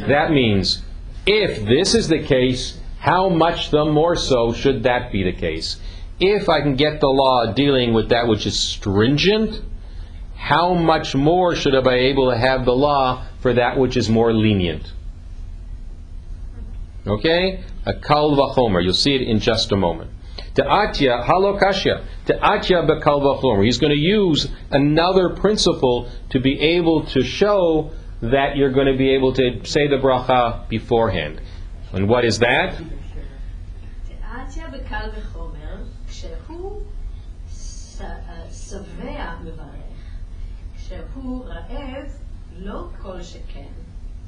[0.07, 0.83] That means
[1.27, 5.81] if this is the case, how much the more so should that be the case?
[6.21, 9.61] If I can get the law dealing with that which is stringent,
[10.36, 14.10] how much more should I be able to have the law for that which is
[14.10, 14.92] more lenient?
[17.06, 17.64] Okay?
[17.86, 18.84] A kal vachomer.
[18.84, 20.12] You'll see it in just a moment.
[20.56, 22.04] Te'atya halokashya.
[22.26, 23.64] Te'atya bekal vachomer.
[23.64, 28.98] He's going to use another principle to be able to show that you're going to
[28.98, 31.42] be able to say the bracha beforehand.
[31.94, 32.76] And what is that?
[34.08, 35.76] תיאטיה בקל וחומר,
[36.10, 36.82] כשהוא
[37.50, 39.32] ש- אה, שבע
[40.92, 42.06] מברך, כשהוא רעב,
[42.62, 43.82] לא כל שכן.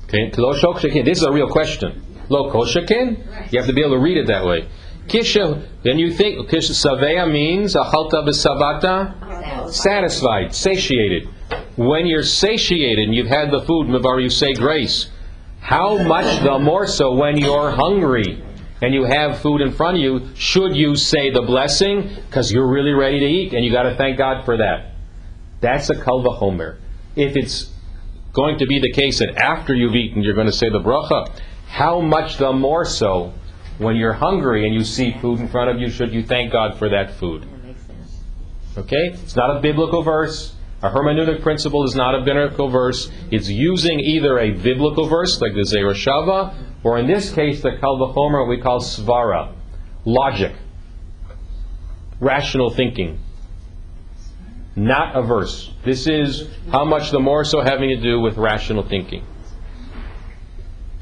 [0.07, 1.05] Okay, lo shok shekin.
[1.05, 2.01] This is a real question.
[2.29, 3.17] Lo kol shekin?
[3.51, 4.67] You have to be able to read it that way.
[5.07, 9.71] Kisha, then you think, kisha saveya means, achalta b'savata?
[9.71, 11.29] Satisfied, satiated.
[11.75, 15.09] When you're satiated and you've had the food, mivar, you say grace.
[15.61, 18.43] How much the more so when you're hungry
[18.81, 22.09] and you have food in front of you, should you say the blessing?
[22.27, 24.93] Because you're really ready to eat and you got to thank God for that.
[25.60, 26.78] That's a kalva homer.
[27.16, 27.72] If it's
[28.32, 31.36] going to be the case that after you've eaten you're going to say the bracha,
[31.66, 33.32] how much the more so
[33.78, 36.78] when you're hungry and you see food in front of you should you thank God
[36.78, 37.46] for that food?
[38.76, 39.10] Okay?
[39.12, 43.10] It's not a biblical verse, A hermeneutic principle is not a biblical verse.
[43.32, 47.76] It's using either a biblical verse, like the Gzera Shava, or in this case, the
[47.80, 49.52] Kal Vachomer, we call svara,
[50.04, 50.52] logic,
[52.20, 53.18] rational thinking.
[54.78, 55.72] Not a verse.
[55.84, 59.26] This is how much the more so having to do with rational thinking.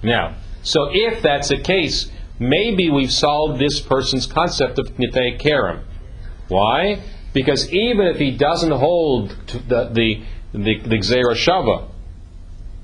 [0.03, 5.83] Now, so if that's the case, maybe we've solved this person's concept of Nitei Kerem.
[6.49, 7.03] Why?
[7.35, 9.37] Because even if he doesn't hold
[9.69, 10.23] the the
[10.55, 11.89] the, the Gzera Shava,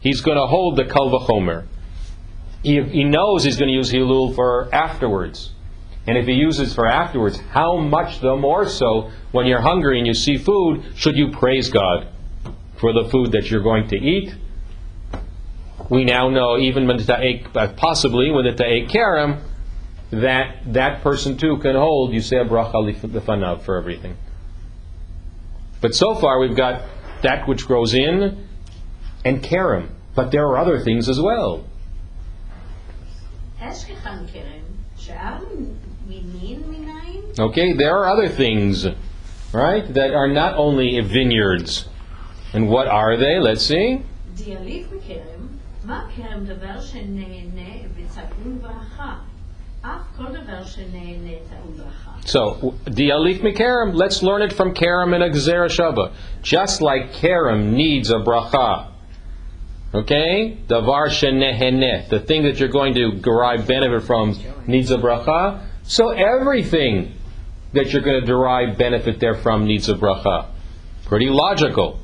[0.01, 1.65] he's going to hold the Kal Vachomer.
[2.63, 5.53] He, he knows he's going to use Hilul for afterwards.
[6.07, 10.07] And if he uses for afterwards, how much the more so when you're hungry and
[10.07, 12.09] you see food, should you praise God
[12.77, 14.35] for the food that you're going to eat?
[15.89, 19.43] We now know, even uh, possibly when the ta'ek kerem,
[20.11, 24.17] that that person too can hold, you say a bracha lif- lefanav for everything.
[25.81, 26.83] But so far we've got
[27.23, 28.47] that which grows in
[29.25, 29.89] and kerem.
[30.15, 31.65] But there are other things as well.
[37.39, 38.87] Okay, there are other things,
[39.53, 41.89] right, that are not only vineyards.
[42.53, 43.39] And what are they?
[43.39, 44.03] Let's see.
[52.25, 56.13] So, dialif mikarim, let's learn it from karam and a Gzera Shava.
[56.43, 58.93] Just like karam needs a bracha.
[59.95, 60.59] Okay?
[60.69, 65.67] Davar shenehene, the thing that you're going to derive benefit from, needs a bracha.
[65.85, 67.15] So everything
[67.73, 70.47] that you're going to derive benefit therefrom needs a bracha.
[71.05, 71.99] Pretty logical.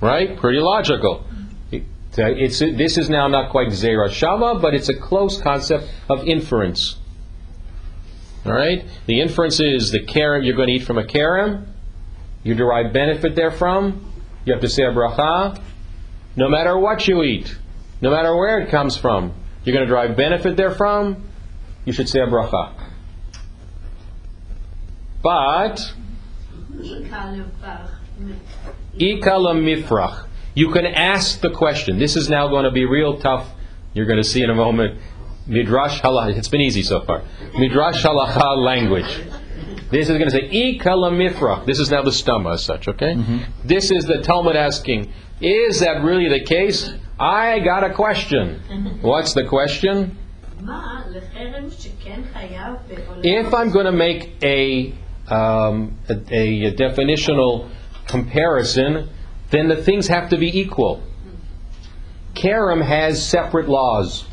[0.00, 0.36] Right?
[0.36, 1.24] Pretty logical.
[1.70, 6.96] It's, this is now not quite Gzera Shava, but it's a close concept of inference.
[8.44, 8.84] All right?
[9.06, 11.66] The inference is the kerem you're going to eat from a kerem,
[12.42, 14.12] you derive benefit therefrom,
[14.44, 15.60] you have to say a bracha,
[16.34, 17.56] no matter what you eat,
[18.00, 21.27] no matter where it comes from, you're going to derive benefit therefrom,
[21.88, 22.74] you should say a bracha.
[25.22, 25.94] But
[28.98, 30.26] ika lemifrach.
[30.54, 31.98] You can ask the question.
[31.98, 33.48] This is now going to be real tough.
[33.94, 35.00] You're going to see in a moment.
[35.46, 36.36] Midrash halacha.
[36.36, 37.22] It's been easy so far.
[37.58, 39.22] Midrash halacha language.
[39.90, 41.64] This is going to say ika lemifrach.
[41.64, 42.86] This is now the stoma as such.
[42.86, 43.14] Okay.
[43.14, 43.66] Mm-hmm.
[43.66, 45.10] This is the Talmud asking.
[45.40, 46.92] Is that really the case?
[47.18, 48.60] I got a question.
[48.68, 49.06] Mm-hmm.
[49.06, 50.18] What's the question?
[53.22, 54.94] If I'm going to make a,
[55.28, 57.68] um, a, a definitional
[58.06, 59.08] comparison,
[59.50, 61.02] then the things have to be equal.
[62.34, 64.24] Karam has separate laws.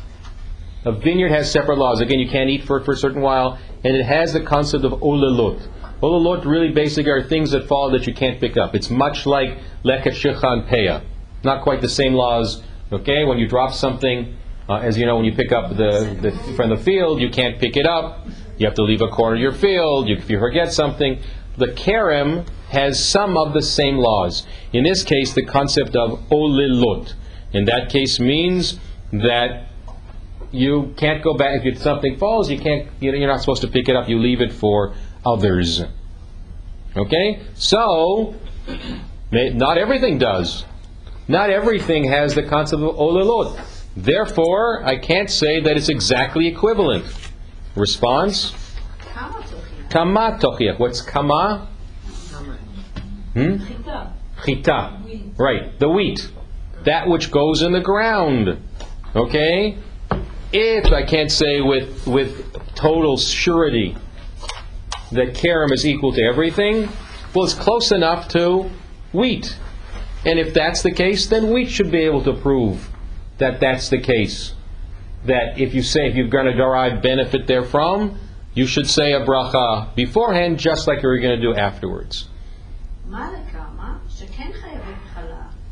[0.84, 2.00] A vineyard has separate laws.
[2.00, 4.92] Again, you can't eat for for a certain while, and it has the concept of
[4.92, 5.60] olalot.
[6.02, 8.74] Olalot really basically are things that fall that you can't pick up.
[8.74, 11.02] It's much like leket shechan peah.
[11.42, 12.62] Not quite the same laws.
[12.92, 14.36] Okay, when you drop something,
[14.68, 17.58] uh, as you know, when you pick up the, the from the field, you can't
[17.58, 18.26] pick it up.
[18.58, 20.08] You have to leave a corner of your field.
[20.08, 21.20] You, if you forget something,
[21.56, 24.46] the kerem has some of the same laws.
[24.72, 27.14] In this case, the concept of olilot.
[27.52, 28.80] In that case, means
[29.12, 29.68] that
[30.50, 32.50] you can't go back if something falls.
[32.50, 32.88] You can't.
[33.00, 34.08] You're not supposed to pick it up.
[34.08, 35.82] You leave it for others.
[36.96, 38.34] Okay, so
[39.30, 40.64] not everything does.
[41.28, 43.60] Not everything has the concept of olilot.
[43.96, 47.06] Therefore, I can't say that it's exactly equivalent.
[47.74, 48.52] Response?
[49.88, 50.78] Kama tochiach.
[50.78, 51.68] What's kama?
[53.32, 53.56] Hmm?
[54.44, 55.02] Chita.
[55.38, 56.30] Right, the wheat.
[56.84, 58.62] That which goes in the ground.
[59.14, 59.78] Okay?
[60.52, 63.96] If I can't say with, with total surety
[65.10, 66.88] that karam is equal to everything,
[67.34, 68.70] well, it's close enough to
[69.12, 69.56] wheat.
[70.26, 72.90] And if that's the case, then wheat should be able to prove
[73.38, 74.54] that that's the case.
[75.24, 78.18] That if you say if you're going to derive benefit therefrom,
[78.54, 82.28] you should say a bracha beforehand, just like you were going to do afterwards.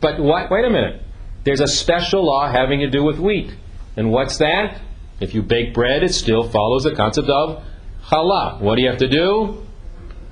[0.00, 1.02] But what, wait a minute.
[1.44, 3.54] There's a special law having to do with wheat.
[3.96, 4.80] And what's that?
[5.20, 7.62] If you bake bread, it still follows the concept of
[8.08, 8.60] challah.
[8.60, 9.66] What do you have to do?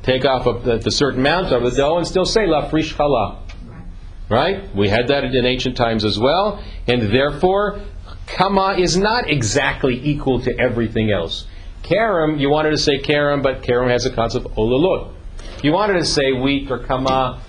[0.02, 3.41] Take off a, a certain amount of the dough and still say lehafrish challah.
[4.32, 4.74] Right?
[4.74, 6.64] We had that in ancient times as well.
[6.88, 7.80] And therefore,
[8.26, 11.46] kama is not exactly equal to everything else.
[11.82, 15.12] Karam, you wanted to say karam, but karam has a concept of olalot.
[15.62, 17.42] You wanted to say wheat or kama,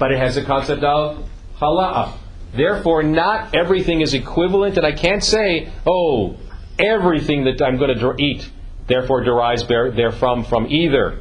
[0.00, 1.24] but it has a concept of
[1.60, 2.14] challah.
[2.52, 6.36] Therefore, not everything is equivalent, and I can't say, oh,
[6.80, 8.50] everything that I'm going to der- eat,
[8.88, 11.20] therefore derives there- therefrom from either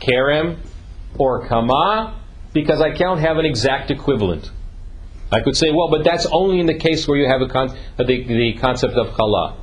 [0.00, 0.58] kerem
[1.18, 2.19] or kama,
[2.52, 4.50] because I can't have an exact equivalent.
[5.32, 8.04] I could say, well, but that's only in the case where you have con- uh,
[8.04, 9.56] the, the concept of challah.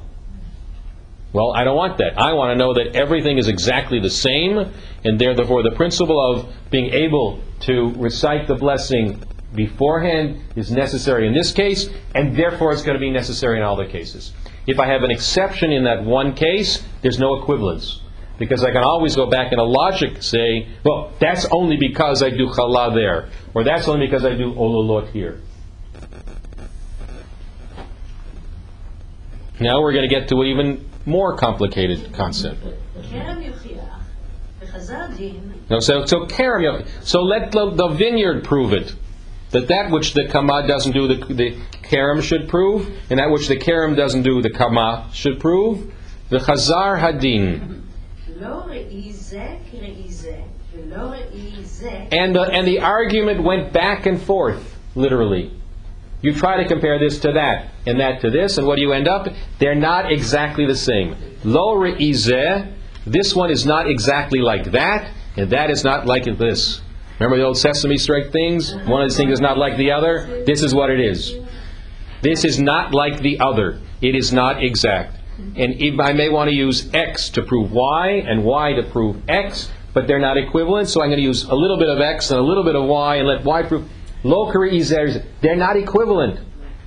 [1.34, 2.18] Well, I don't want that.
[2.18, 4.72] I want to know that everything is exactly the same,
[5.04, 9.22] and therefore the principle of being able to recite the blessing
[9.54, 13.76] beforehand is necessary in this case, and therefore it's going to be necessary in all
[13.76, 14.32] the cases.
[14.68, 18.02] If I have an exception in that one case, there's no equivalence
[18.38, 22.30] because I can always go back in a logic say, well, that's only because I
[22.30, 25.42] do challah there, or that's only because I do ololot here.
[29.60, 32.64] Now we're going to get to an even more complicated concept.
[35.70, 36.28] No, so so
[37.02, 38.94] So let the, the, vineyard prove it.
[39.52, 43.56] That that which the kama doesn't do, the, the should prove, and that which the
[43.56, 45.94] karam doesn't do, the kama should prove.
[46.30, 47.77] The chazar hadin
[52.12, 55.52] and the, and the argument went back and forth, literally.
[56.22, 58.92] You try to compare this to that, and that to this, and what do you
[58.92, 59.28] end up?
[59.60, 61.16] They're not exactly the same.
[61.44, 62.74] Lo re'izeh,
[63.06, 66.82] this one is not exactly like that, and that is not like this.
[67.20, 68.76] Remember the old Sesame Street things?
[68.76, 70.44] One of these things is not like the other.
[70.46, 71.34] This is what it is.
[72.22, 73.80] This is not like the other.
[74.02, 75.17] It is not exact.
[75.38, 79.70] And I may want to use X to prove Y and Y to prove X,
[79.94, 82.40] but they're not equivalent, so I'm going to use a little bit of X and
[82.40, 83.88] a little bit of Y and let Y prove.
[84.24, 86.40] Lokari Izer, they're not equivalent.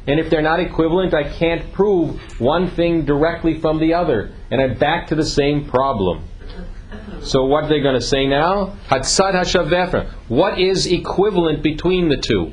[0.06, 4.32] And if they're not equivalent, I can't prove one thing directly from the other.
[4.50, 6.24] And I'm back to the same problem.
[7.22, 8.76] So what are they going to say now?
[8.88, 10.10] Hatzad Hashavefra.
[10.28, 12.52] What is equivalent between the two?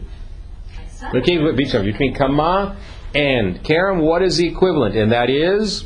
[1.84, 2.78] Between Kama
[3.18, 3.63] end.
[3.63, 4.95] Karam, what is the equivalent?
[4.95, 5.86] And that is?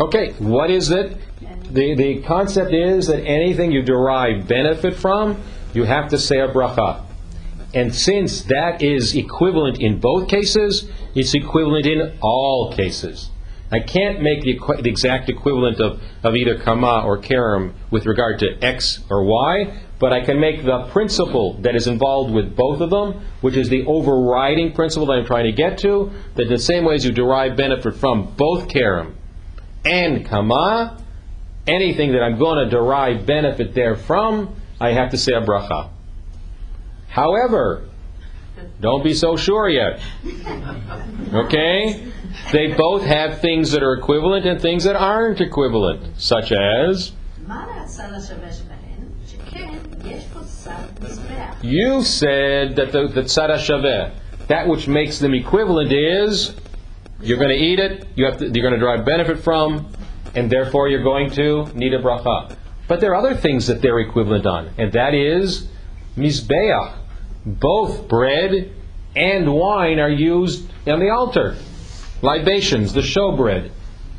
[0.00, 1.18] Okay, what is it?
[1.70, 5.42] The, the concept is that anything you derive benefit from,
[5.74, 7.04] you have to say a bracha.
[7.74, 13.30] And since that is equivalent in both cases, it's equivalent in all cases.
[13.72, 18.38] I can't make the, the exact equivalent of, of either kama or karam with regard
[18.40, 22.82] to x or y, but I can make the principle that is involved with both
[22.82, 26.48] of them, which is the overriding principle that I'm trying to get to, that in
[26.48, 29.16] the same way as you derive benefit from both karam
[29.84, 31.02] and kama,
[31.66, 35.88] anything that I'm going to derive benefit therefrom, I have to say a bracha.
[37.08, 37.88] However,
[38.80, 40.00] don't be so sure yet.
[41.32, 42.12] Okay?
[42.52, 47.12] They both have things that are equivalent and things that aren't equivalent, such as.
[51.62, 54.12] You said that the, the tzara shaveh,
[54.48, 56.54] that which makes them equivalent is
[57.20, 59.92] you're going to eat it, you have to, you're going to derive benefit from,
[60.34, 62.56] and therefore you're going to need a bracha.
[62.88, 65.68] But there are other things that they're equivalent on, and that is
[66.16, 66.94] mizbeach.
[67.44, 68.72] Both bread
[69.16, 71.56] and wine are used on the altar.
[72.22, 73.70] Libations, the showbread,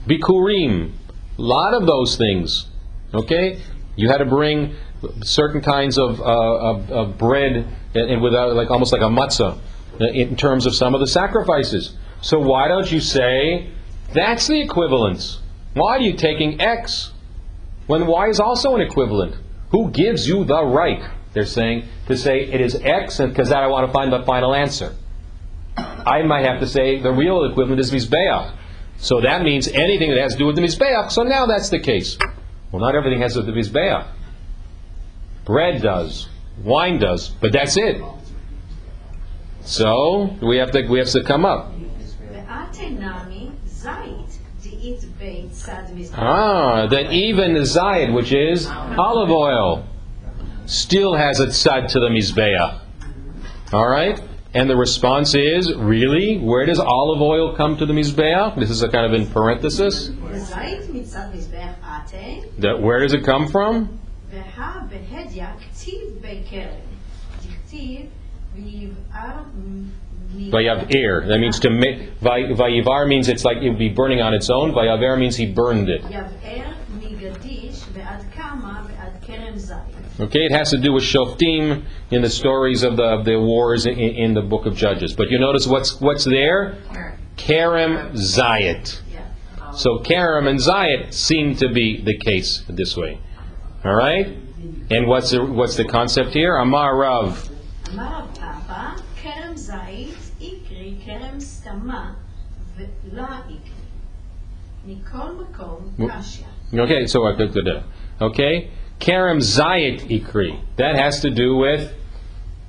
[0.05, 0.91] bikurim,
[1.37, 2.67] a lot of those things.
[3.13, 3.61] Okay,
[3.95, 4.75] you had to bring
[5.21, 9.57] certain kinds of, uh, of, of bread and, without like almost like a matzah
[9.99, 11.95] uh, in terms of some of the sacrifices.
[12.21, 13.69] So why don't you say
[14.13, 15.39] that's the equivalence?
[15.73, 17.11] Why are you taking X
[17.87, 19.35] when Y is also an equivalent?
[19.71, 21.03] Who gives you the right?
[21.33, 24.53] They're saying to say it is X because that I want to find the final
[24.53, 24.95] answer.
[25.75, 28.53] I might have to say the real equivalent is Mizbeach.
[28.97, 31.11] So that means anything that has to do with the Mizbeach.
[31.11, 32.17] So now that's the case.
[32.71, 34.07] Well, not everything has to do with the Mizbeach.
[35.45, 36.29] Bread does,
[36.63, 38.01] wine does, but that's it.
[39.61, 41.71] So we have to we have to come up.
[46.15, 49.85] Ah, then even the zayit, which is olive oil
[50.65, 52.79] still has a tzad to the mizbeach.
[53.71, 54.21] All right?
[54.53, 56.37] And the response is, really?
[56.37, 58.55] Where does olive oil come to the mizbeach?
[58.59, 60.09] This is a kind of in parenthesis.
[62.59, 63.99] That where does it come from?
[70.51, 71.27] Vayav er.
[71.27, 72.19] That means to make.
[72.19, 74.71] Vayivar means it's like it would be burning on its own.
[74.71, 76.03] Vayaver means he burned it.
[80.23, 83.85] Okay, it has to do with Shoftim in the stories of the, of the wars
[83.85, 85.13] in, in, the book of Judges.
[85.13, 86.77] But you notice what's what's there?
[87.35, 89.01] Karam Zayit.
[89.75, 93.19] So Karam and Zayit seem to be the case this way.
[93.83, 94.27] All right?
[94.89, 96.55] And what's the, what's the concept here?
[96.55, 97.49] Amar Rav.
[97.89, 102.15] Amar Papa, Karam Zayit, Ikri, Karam Stama,
[103.11, 103.59] La Ikri.
[104.87, 106.45] Nikol Makom, Kasha.
[106.73, 107.83] Okay, so uh, I good, good.
[108.21, 108.71] Okay?
[109.03, 110.57] Karam Zayit Ikri.
[110.77, 111.93] That has to do with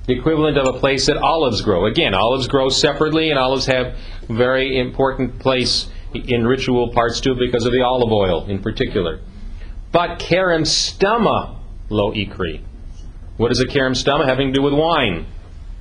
[0.05, 1.85] the equivalent of a place that olives grow.
[1.85, 3.95] Again, olives grow separately, and olives have
[4.27, 9.21] very important place in ritual parts too because of the olive oil in particular.
[9.93, 11.55] But Karam Stama
[11.89, 12.61] Lo Ikri.
[13.37, 14.25] What is a Karam Stama?
[14.25, 15.27] Having to do with wine.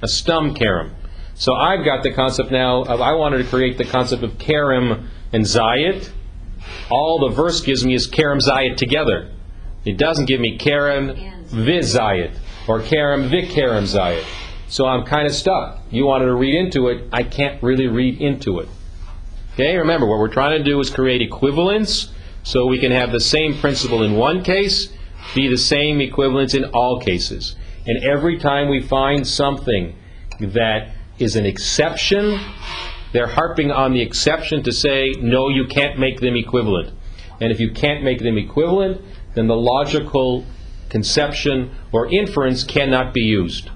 [0.02, 0.94] A stum Karam.
[1.34, 5.10] So I've got the concept now of I wanted to create the concept of Karam
[5.32, 6.10] and Zayit
[6.90, 9.30] all the verse gives me is Karam Zayit together.
[9.84, 11.14] It doesn't give me Karam
[11.46, 14.24] Viz Zayit or Karam Vik Karam Zayit.
[14.68, 15.80] So I'm kind of stuck.
[15.90, 18.68] You wanted to read into it, I can't really read into it.
[19.52, 22.12] Okay, remember what we're trying to do is create equivalence
[22.42, 24.92] so we can have the same principle in one case
[25.34, 27.56] be the same equivalence in all cases.
[27.86, 29.96] And every time we find something
[30.40, 32.40] that is an exception,
[33.12, 36.92] they're harping on the exception to say, no, you can't make them equivalent.
[37.40, 39.00] And if you can't make them equivalent,
[39.34, 40.44] then the logical
[40.88, 43.70] conception or inference cannot be used.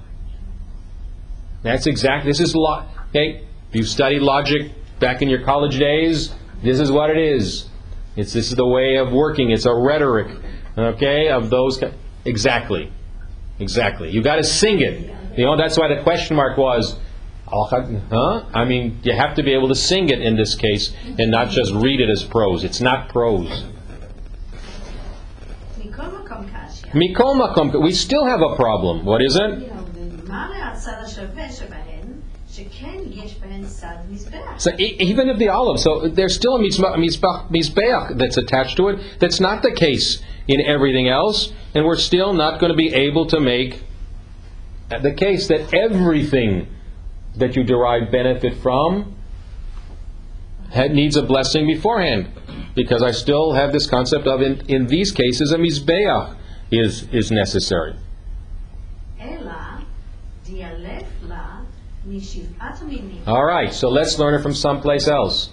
[1.63, 6.33] That's exactly, this is, lo- okay, if you studied logic back in your college days,
[6.63, 7.69] this is what it is.
[8.17, 9.51] It's, this is the way of working.
[9.51, 10.37] It's a rhetoric,
[10.77, 11.83] okay, of those,
[12.25, 12.93] exactly.
[13.59, 14.11] Exactly.
[14.11, 15.11] You've got to sing it.
[15.37, 16.97] You know, that's why the question mark was,
[17.47, 18.45] huh?
[18.55, 21.49] I mean, you have to be able to sing it in this case and not
[21.49, 22.63] just read it as prose.
[22.65, 23.65] It's not prose.
[26.94, 27.64] מקום קשיא.
[27.64, 29.06] Mikol makom, we still have a problem.
[29.06, 29.74] What is it?
[30.26, 32.08] ומה הצד השווה שבהן,
[32.52, 34.58] שכן יש בהן צד מזבח.
[34.58, 38.76] So e- even of the olive, so there's still a mizma- mizbach- mizbeach that's attached
[38.78, 39.00] to it.
[39.20, 43.26] That's not the case in everything else, and we're still not going to be able
[43.34, 43.72] to make
[45.08, 46.68] the case that everything
[47.42, 48.92] that you derive benefit from
[50.78, 52.24] had, needs a blessing beforehand,
[52.76, 56.36] because I still have this concept of in, in these cases a mizbeach
[56.71, 57.95] is, is necessary.
[63.27, 65.51] All right, so let's learn it from someplace else.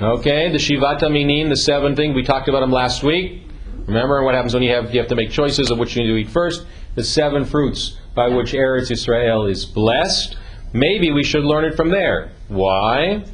[0.00, 3.42] Okay, the Shivat HaMinim, the seven thing, we talked about them last week.
[3.86, 6.08] Remember what happens when you have you have to make choices of which you need
[6.08, 6.66] to eat first.
[6.94, 10.36] The seven fruits by which Eretz Israel is blessed.
[10.72, 12.30] Maybe we should learn it from there.
[12.48, 13.24] Why?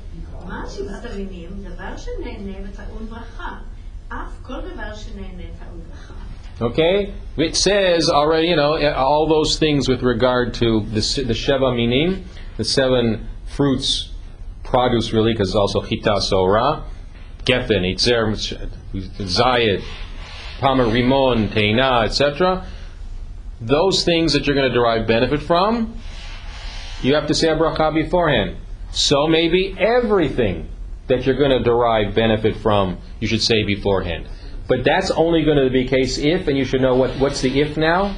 [6.61, 11.35] okay, it says already, you know, eh, all those things with regard to the, the
[11.35, 12.25] Sheva Minim,
[12.57, 14.11] the seven fruits,
[14.65, 16.85] produce really, because it's also Chita Sora,
[17.45, 18.35] Geffen, Itzer,
[18.95, 19.83] Zayit,
[20.61, 22.67] Palmer Rimon, Teina, etc.
[23.61, 25.99] Those things that you're going to derive benefit from,
[27.03, 28.57] you have to say a bracha beforehand.
[28.91, 30.69] So maybe everything
[31.07, 34.29] that you're going to derive benefit from, you should say beforehand.
[34.69, 37.61] But that's only going to be case if, and you should know what, what's the
[37.61, 38.15] if now?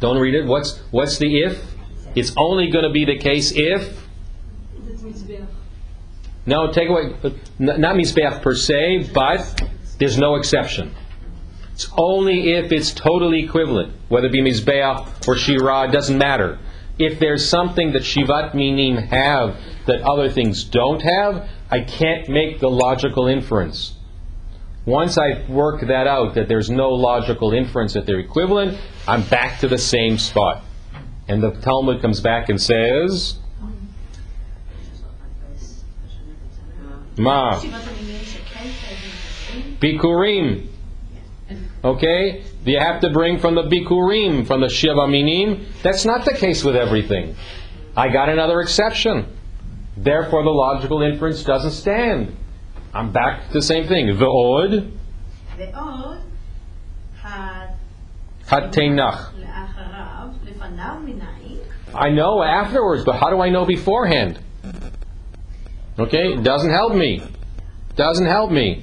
[0.00, 0.44] Don't read it.
[0.44, 1.64] What's, what's the if?
[2.16, 4.06] It's only going to be the case if.
[6.46, 7.14] No, take away,
[7.58, 9.62] not Mizbeach per se, but
[9.98, 10.94] there's no exception.
[11.74, 16.58] It's only if it's totally equivalent, whether it be Mizbeach or Shirah, it doesn't matter.
[16.98, 19.56] If there's something that Shivat Minim have
[19.86, 23.94] that other things don't have, I can't make the logical inference.
[24.90, 28.76] Once I work that out, that there's no logical inference that they're equivalent,
[29.06, 30.64] I'm back to the same spot.
[31.28, 33.38] And the Talmud comes back and says,
[37.16, 37.60] Ma.
[39.78, 40.66] Bikurim.
[41.84, 42.44] Okay?
[42.64, 45.66] You have to bring from the Bikurim, from the Shiva Minim.
[45.84, 47.36] That's not the case with everything.
[47.96, 49.36] I got another exception.
[49.96, 52.36] Therefore, the logical inference doesn't stand.
[52.92, 54.06] I'm back to the same thing.
[54.06, 54.90] the Ve'od.
[57.14, 57.76] had
[58.46, 59.32] Hatenach.
[61.94, 64.40] I know afterwards, but how do I know beforehand?
[65.98, 67.22] Okay, it doesn't help me.
[67.96, 68.82] Doesn't help me.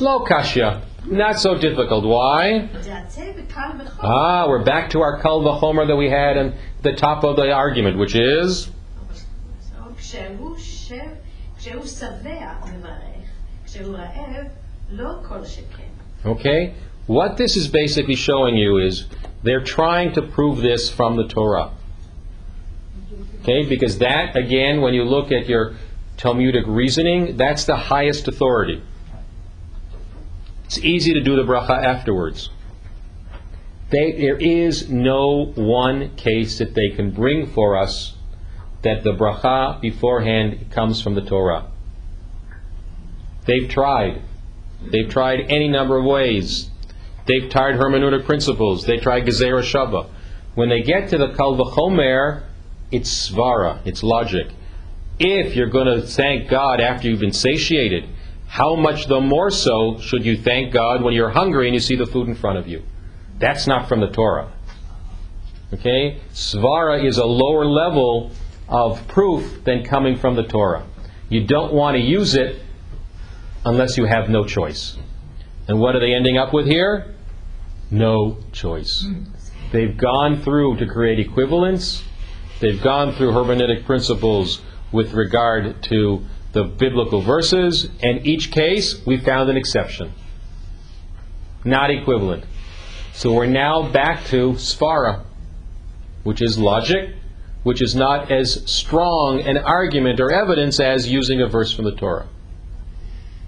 [0.00, 0.82] Lo kasha.
[1.06, 2.04] Not so difficult.
[2.04, 2.68] Why?
[4.02, 7.50] Ah, we're back to our kal homer that we had in the top of the
[7.50, 8.70] argument, which is
[11.59, 13.27] כשהוא שב, כשהוא שבע מברך,
[13.65, 14.45] כשהוא רעב,
[14.91, 16.29] לא כל שכן.
[16.29, 16.73] okay.
[17.07, 19.05] What this is basically showing you is
[19.43, 21.69] they're trying to prove this from the Torah.
[23.41, 25.75] Okay, because that again, when you look at your
[26.17, 28.81] Talmudic reasoning, that's the highest authority.
[30.65, 32.49] It's easy to do the bracha afterwards.
[33.91, 38.15] They, there is no one case that they can bring for us
[38.82, 41.66] that the bracha beforehand comes from the Torah.
[43.46, 44.22] They've tried.
[44.82, 46.70] They've tried any number of ways.
[47.26, 48.86] They've tried hermeneutic principles.
[48.86, 50.08] They tried Gzera Shava.
[50.54, 52.44] When they get to the Kal V'chomer,
[52.90, 54.48] it's svara, it's logic.
[55.18, 58.08] If you're going to thank God after you've been satiated,
[58.46, 61.94] how much the more so should you thank God when you're hungry and you see
[61.94, 62.82] the food in front of you?
[63.38, 64.50] That's not from the Torah.
[65.72, 66.18] Okay?
[66.32, 68.32] Svara is a lower level
[68.70, 70.86] of proof than coming from the Torah.
[71.28, 72.62] You don't want to use it
[73.64, 74.96] unless you have no choice.
[75.68, 77.14] And what are they ending up with here?
[77.90, 79.06] No choice.
[79.72, 82.02] They've gone through to create equivalence.
[82.60, 84.62] They've gone through hermeneutic principles
[84.92, 90.12] with regard to the biblical verses, and each case we found an exception.
[91.64, 92.44] Not equivalent.
[93.12, 95.24] So we're now back to Svara,
[96.24, 97.14] which is logic,
[97.62, 101.94] which is not as strong an argument or evidence as using a verse from the
[101.94, 102.26] Torah.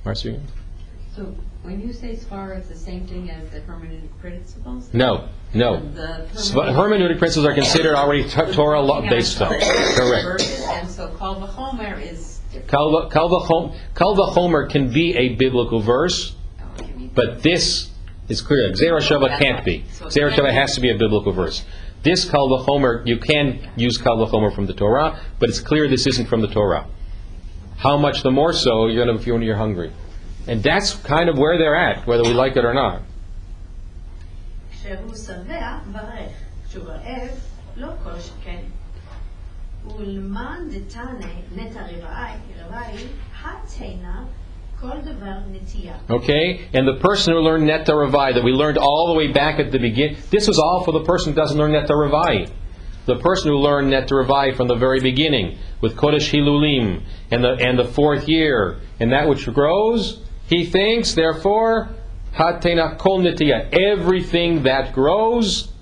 [0.04, 0.40] Marcia?
[1.16, 4.92] So when you say Svara, it's the same thing as the hermeneutic principles?
[4.92, 5.80] No, no.
[5.80, 9.50] The Sva- Hermeneutic principles are considered already t- Torah law based stuff.
[9.50, 10.42] Correct.
[10.70, 12.68] And so Kal V'chomer is different.
[12.68, 17.90] Kal Kal V'chom- Kal can be a biblical verse, Oh, it can be- but this
[18.28, 18.70] is clear.
[18.72, 19.84] Gzera Shava can't be.
[20.00, 21.64] Gzera Shava has to be a biblical verse.
[22.02, 26.06] This Kal V'chomer, you can use Kal V'chomer from the Torah, but it's clear this
[26.06, 26.86] isn't from the Torah.
[27.76, 29.92] How much the more so you're to if you're hungry.
[30.48, 33.02] And that's kind of where they're at, whether we like it or not.
[46.10, 46.68] Okay?
[46.72, 49.70] And the person who learned Netta Ravai, that we learned all the way back at
[49.70, 52.50] the beginning, this was all for the person who doesn't learn Netta Ravai.
[53.06, 57.52] The person who learned Netta Ravai from the very beginning, with Kodesh Hilulim, and the,
[57.52, 61.90] and the fourth year, and that which grows, he thinks, therefore,
[62.34, 65.72] Hatena Kol Nitiya, everything that grows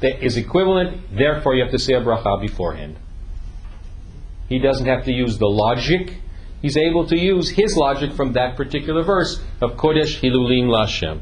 [0.00, 2.96] that is equivalent, therefore you have to say a bracha beforehand.
[4.48, 6.18] He doesn't have to use the logic
[6.62, 11.20] he's able to use his logic from that particular verse of Kodesh Hilulim Lashem.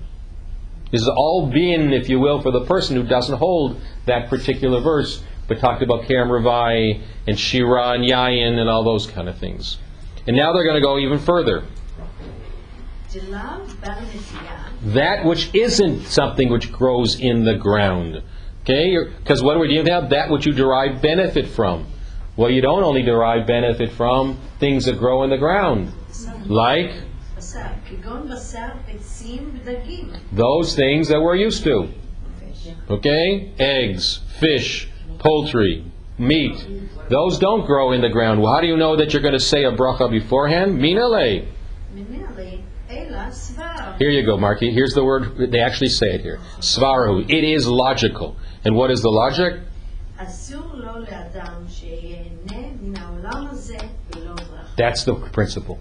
[0.93, 4.81] This is all been, if you will, for the person who doesn't hold that particular
[4.81, 9.39] verse, but talked about Karm Ravai and Shira and Yayin and all those kind of
[9.39, 9.79] things.
[10.27, 11.65] And now they're going to go even further.
[14.85, 18.23] That which isn't something which grows in the ground.
[18.63, 18.97] Okay?
[19.19, 20.11] Because what are we dealing with?
[20.11, 21.87] That which you derive benefit from.
[22.41, 25.93] Well, you don't only derive benefit from things that grow in the ground,
[26.47, 26.91] like
[30.33, 31.91] those things that we're used to.
[32.89, 33.53] Okay?
[33.59, 34.89] Eggs, fish,
[35.19, 35.85] poultry,
[36.17, 36.67] meat.
[37.11, 38.41] Those don't grow in the ground.
[38.41, 40.79] Well, how do you know that you're going to say a bracha beforehand?
[40.79, 41.47] Minale.
[43.99, 44.73] Here you go, Marky.
[44.73, 45.53] Here's the word.
[45.53, 46.41] They actually say it here.
[46.61, 47.23] Svaru.
[47.29, 48.39] It is logical.
[48.65, 49.61] And what is the logic?
[54.77, 55.79] That's the principle.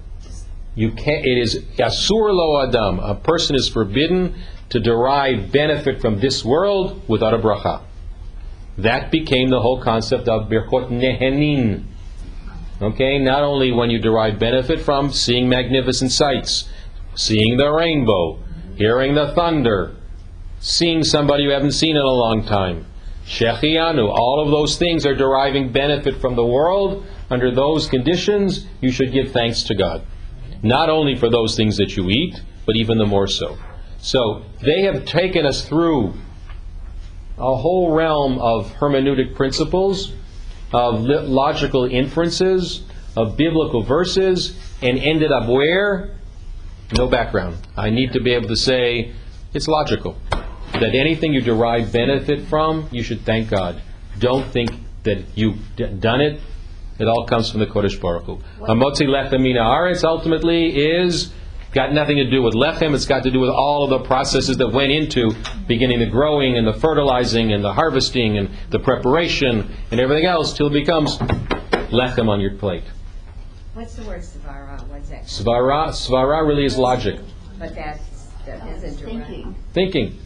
[0.76, 1.26] You can't.
[1.26, 3.00] It is asur lo adam.
[3.00, 4.36] A person is forbidden
[4.70, 7.82] to derive benefit from this world without a bracha.
[8.78, 11.84] That became the whole concept of birkot nehenin.
[12.82, 16.70] Okay, not only when you derive benefit from seeing magnificent sights,
[17.14, 18.40] seeing the rainbow,
[18.78, 19.96] hearing the thunder,
[20.62, 22.86] seeing somebody you haven't seen in a long time.
[23.26, 27.06] Shehecheyanu, all of those things are deriving benefit from the world.
[27.30, 30.06] Under those conditions, you should give thanks to God.
[30.64, 33.58] Not only for those things that you eat, but even the more so.
[34.00, 36.14] So, they have taken us through
[37.38, 40.14] a whole realm of hermeneutic principles,
[40.74, 42.84] of logical inferences,
[43.16, 46.16] of biblical verses, and ended up where?
[46.94, 47.58] No background.
[47.78, 49.14] I need to be able to say
[49.54, 50.18] it's logical.
[50.74, 53.82] That anything you derive benefit from, you should thank God.
[54.20, 54.72] Don't think
[55.04, 56.40] that you've done it.
[57.00, 58.40] It all comes from the Kodesh Baruch Hu.
[58.60, 61.32] Hamotzi lechem min ha'aretz ultimately is
[61.72, 62.94] got nothing to do with lechem.
[62.94, 65.32] It's got to do with all of the processes that went into
[65.68, 70.54] beginning the growing and the fertilizing and the harvesting and the preparation and everything else
[70.54, 71.18] till it becomes
[71.90, 72.84] lechem on your plate.
[73.76, 74.86] What's the word svara?
[74.88, 75.24] What's that?
[75.24, 77.20] Svara, svara really is logic,
[77.58, 78.98] But that's, that isn't.
[78.98, 79.56] Thinking.
[79.74, 80.20] thinking.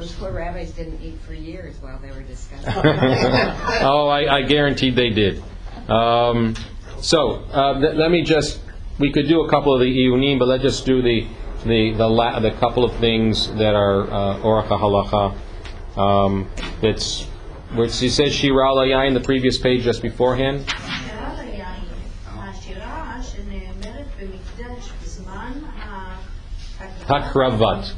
[0.00, 2.72] Those poor rabbis didn't eat for years while they were discussing.
[2.74, 5.42] oh, I, I guaranteed they did.
[5.90, 6.54] Um,
[7.02, 8.62] so uh, th- let me just,
[8.98, 11.26] we could do a couple of the iunim, but let's just do the
[11.66, 15.98] the the, la- the couple of things that are uh, oracha halacha.
[15.98, 16.46] Um,
[17.74, 20.64] where she says shira layayin the previous page just beforehand.
[27.06, 27.92] Hakravat.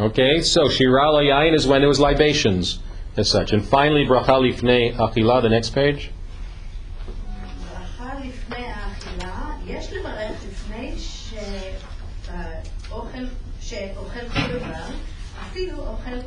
[0.00, 2.78] Okay, so shirah layayin is when there was libations
[3.18, 3.52] as such.
[3.52, 6.10] And finally, bracha lifnei achila, the next page.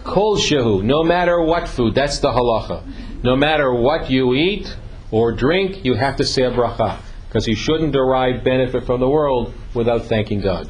[0.03, 3.23] Kol shehu, no matter what food, that's the halacha.
[3.23, 4.77] No matter what you eat
[5.09, 9.09] or drink, you have to say a bracha because you shouldn't derive benefit from the
[9.09, 10.69] world without thanking God.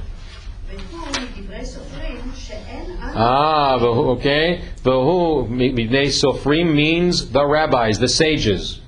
[3.16, 4.62] Ah, okay.
[4.84, 8.82] Vahu midnei sofrim means the rabbis, the sages.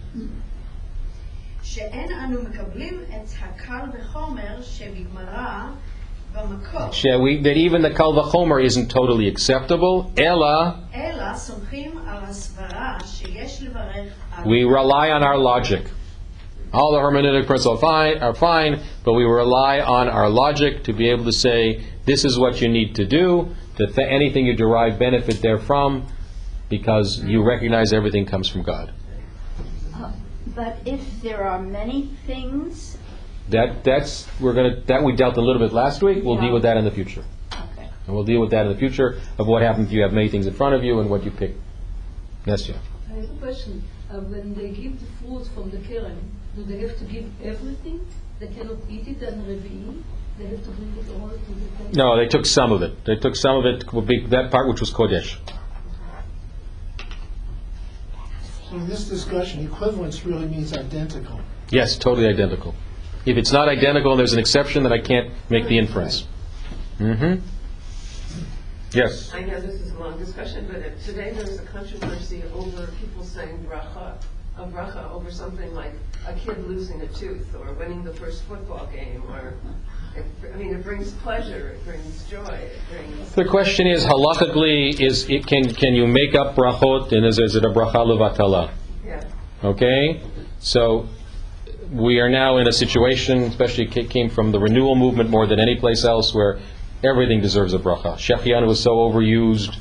[7.20, 10.12] We, that even the Kal Vachomer isn't totally acceptable.
[10.18, 10.88] Ella,
[14.46, 15.90] we rely on our logic.
[16.74, 21.24] All the hermeneutic principles are fine, but we rely on our logic to be able
[21.26, 25.36] to say, this is what you need to do, that th- anything you derive benefit
[25.38, 26.06] therefrom,
[26.70, 28.92] because you recognize everything comes from God.
[30.56, 32.98] But if there are many things,
[33.50, 36.24] That that's we're gonna that we dealt a little bit last week.
[36.24, 37.90] We'll deal with that in the future, okay.
[38.08, 40.30] and we'll deal with that in the future of what happens if you have many
[40.30, 41.54] things in front of you and what you pick.
[42.46, 42.76] Yes, yeah.
[43.12, 43.84] I have a question.
[44.10, 46.18] Uh, when they give the fruits from the kerem,
[46.56, 48.00] do they have to give everything?
[48.40, 49.96] They cannot eat it and reveal.
[50.38, 51.90] They have to bring it all to the temple.
[51.94, 53.06] No, they took some of it.
[53.06, 53.92] They took some of it.
[53.94, 55.38] would be That part which was kodesh.
[58.70, 61.40] So in this discussion, equivalence really means identical.
[61.70, 62.76] Yes, totally identical.
[63.26, 66.28] If it's not identical and there's an exception, then I can't make the inference.
[67.00, 67.42] Mm-hmm.
[68.94, 69.34] Yes.
[69.34, 72.88] I know this is a long discussion, but it- today there was a controversy over
[73.00, 74.16] people saying bracha,
[74.58, 75.94] a bracha over something like
[76.28, 79.56] a kid losing a tooth or winning the first football game or, it-
[80.16, 85.30] I mean, it brings pleasure, it brings joy, it brings, The question is, halachically, is
[85.30, 88.72] it, can can you make up brachot and is, is it a bracha levatala?
[89.06, 89.24] yeah.
[89.64, 90.22] Okay,
[90.60, 91.08] so
[91.92, 95.60] we are now in a situation, especially it came from the renewal movement more than
[95.60, 96.60] any place else, where
[97.04, 98.16] everything deserves a bracha.
[98.16, 99.76] Shehecheyanu was so overused,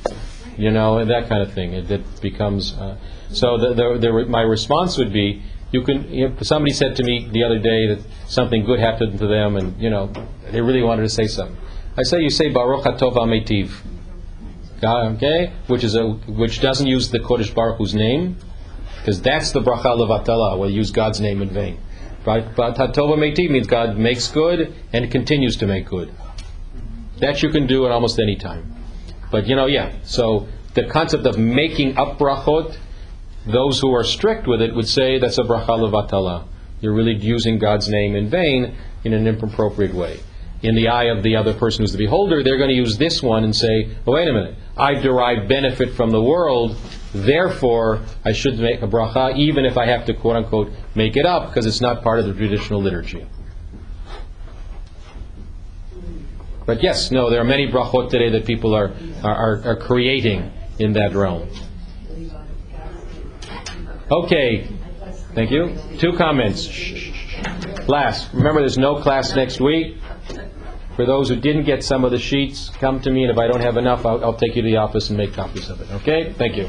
[0.59, 1.72] you know, and that kind of thing.
[1.72, 2.97] It, it becomes uh,
[3.30, 3.59] so.
[3.59, 5.43] The, the, the, my response would be,
[5.74, 6.42] you can.
[6.44, 9.90] Somebody said to me the other day that something good happened to them, and you
[9.90, 10.12] know,
[10.50, 11.56] they really wanted to say something.
[11.96, 13.72] I say, you say Baruch Hatov Ametiv.
[14.82, 16.08] Okay, which is a
[16.42, 18.36] which doesn't use the Kodesh Baruch Hu's name,
[18.98, 21.78] because that's the bracha levatala, where you use God's name in vain.
[22.24, 26.12] But, but Hatova Meitiv means God makes good and continues to make good.
[27.18, 28.74] That you can do at almost any time.
[29.30, 32.76] But you know, yeah, so the concept of making up brachot,
[33.47, 36.47] those who are strict with it would say that's a bracha levatala.
[36.80, 38.74] You're really using God's name in vain
[39.05, 40.20] in an inappropriate way.
[40.62, 43.22] In the eye of the other person who's the beholder, they're going to use this
[43.22, 46.76] one and say, oh, wait a minute, I derive benefit from the world,
[47.14, 51.26] therefore I should make a bracha, even if I have to quote unquote make it
[51.26, 53.26] up, because it's not part of the traditional liturgy.
[56.66, 58.92] But yes, no, there are many brachot today that people are,
[59.22, 61.49] are, are, are creating in that realm.
[64.11, 64.68] Okay,
[65.34, 65.76] thank you.
[65.98, 66.68] Two comments.
[67.88, 69.98] Last, remember there's no class next week.
[70.96, 73.48] For those who didn't get some of the sheets, come to me, and if I
[73.48, 75.90] don't have enough, I'll, I'll take you to the office and make copies of it.
[75.90, 76.32] Okay?
[76.34, 76.68] Thank you.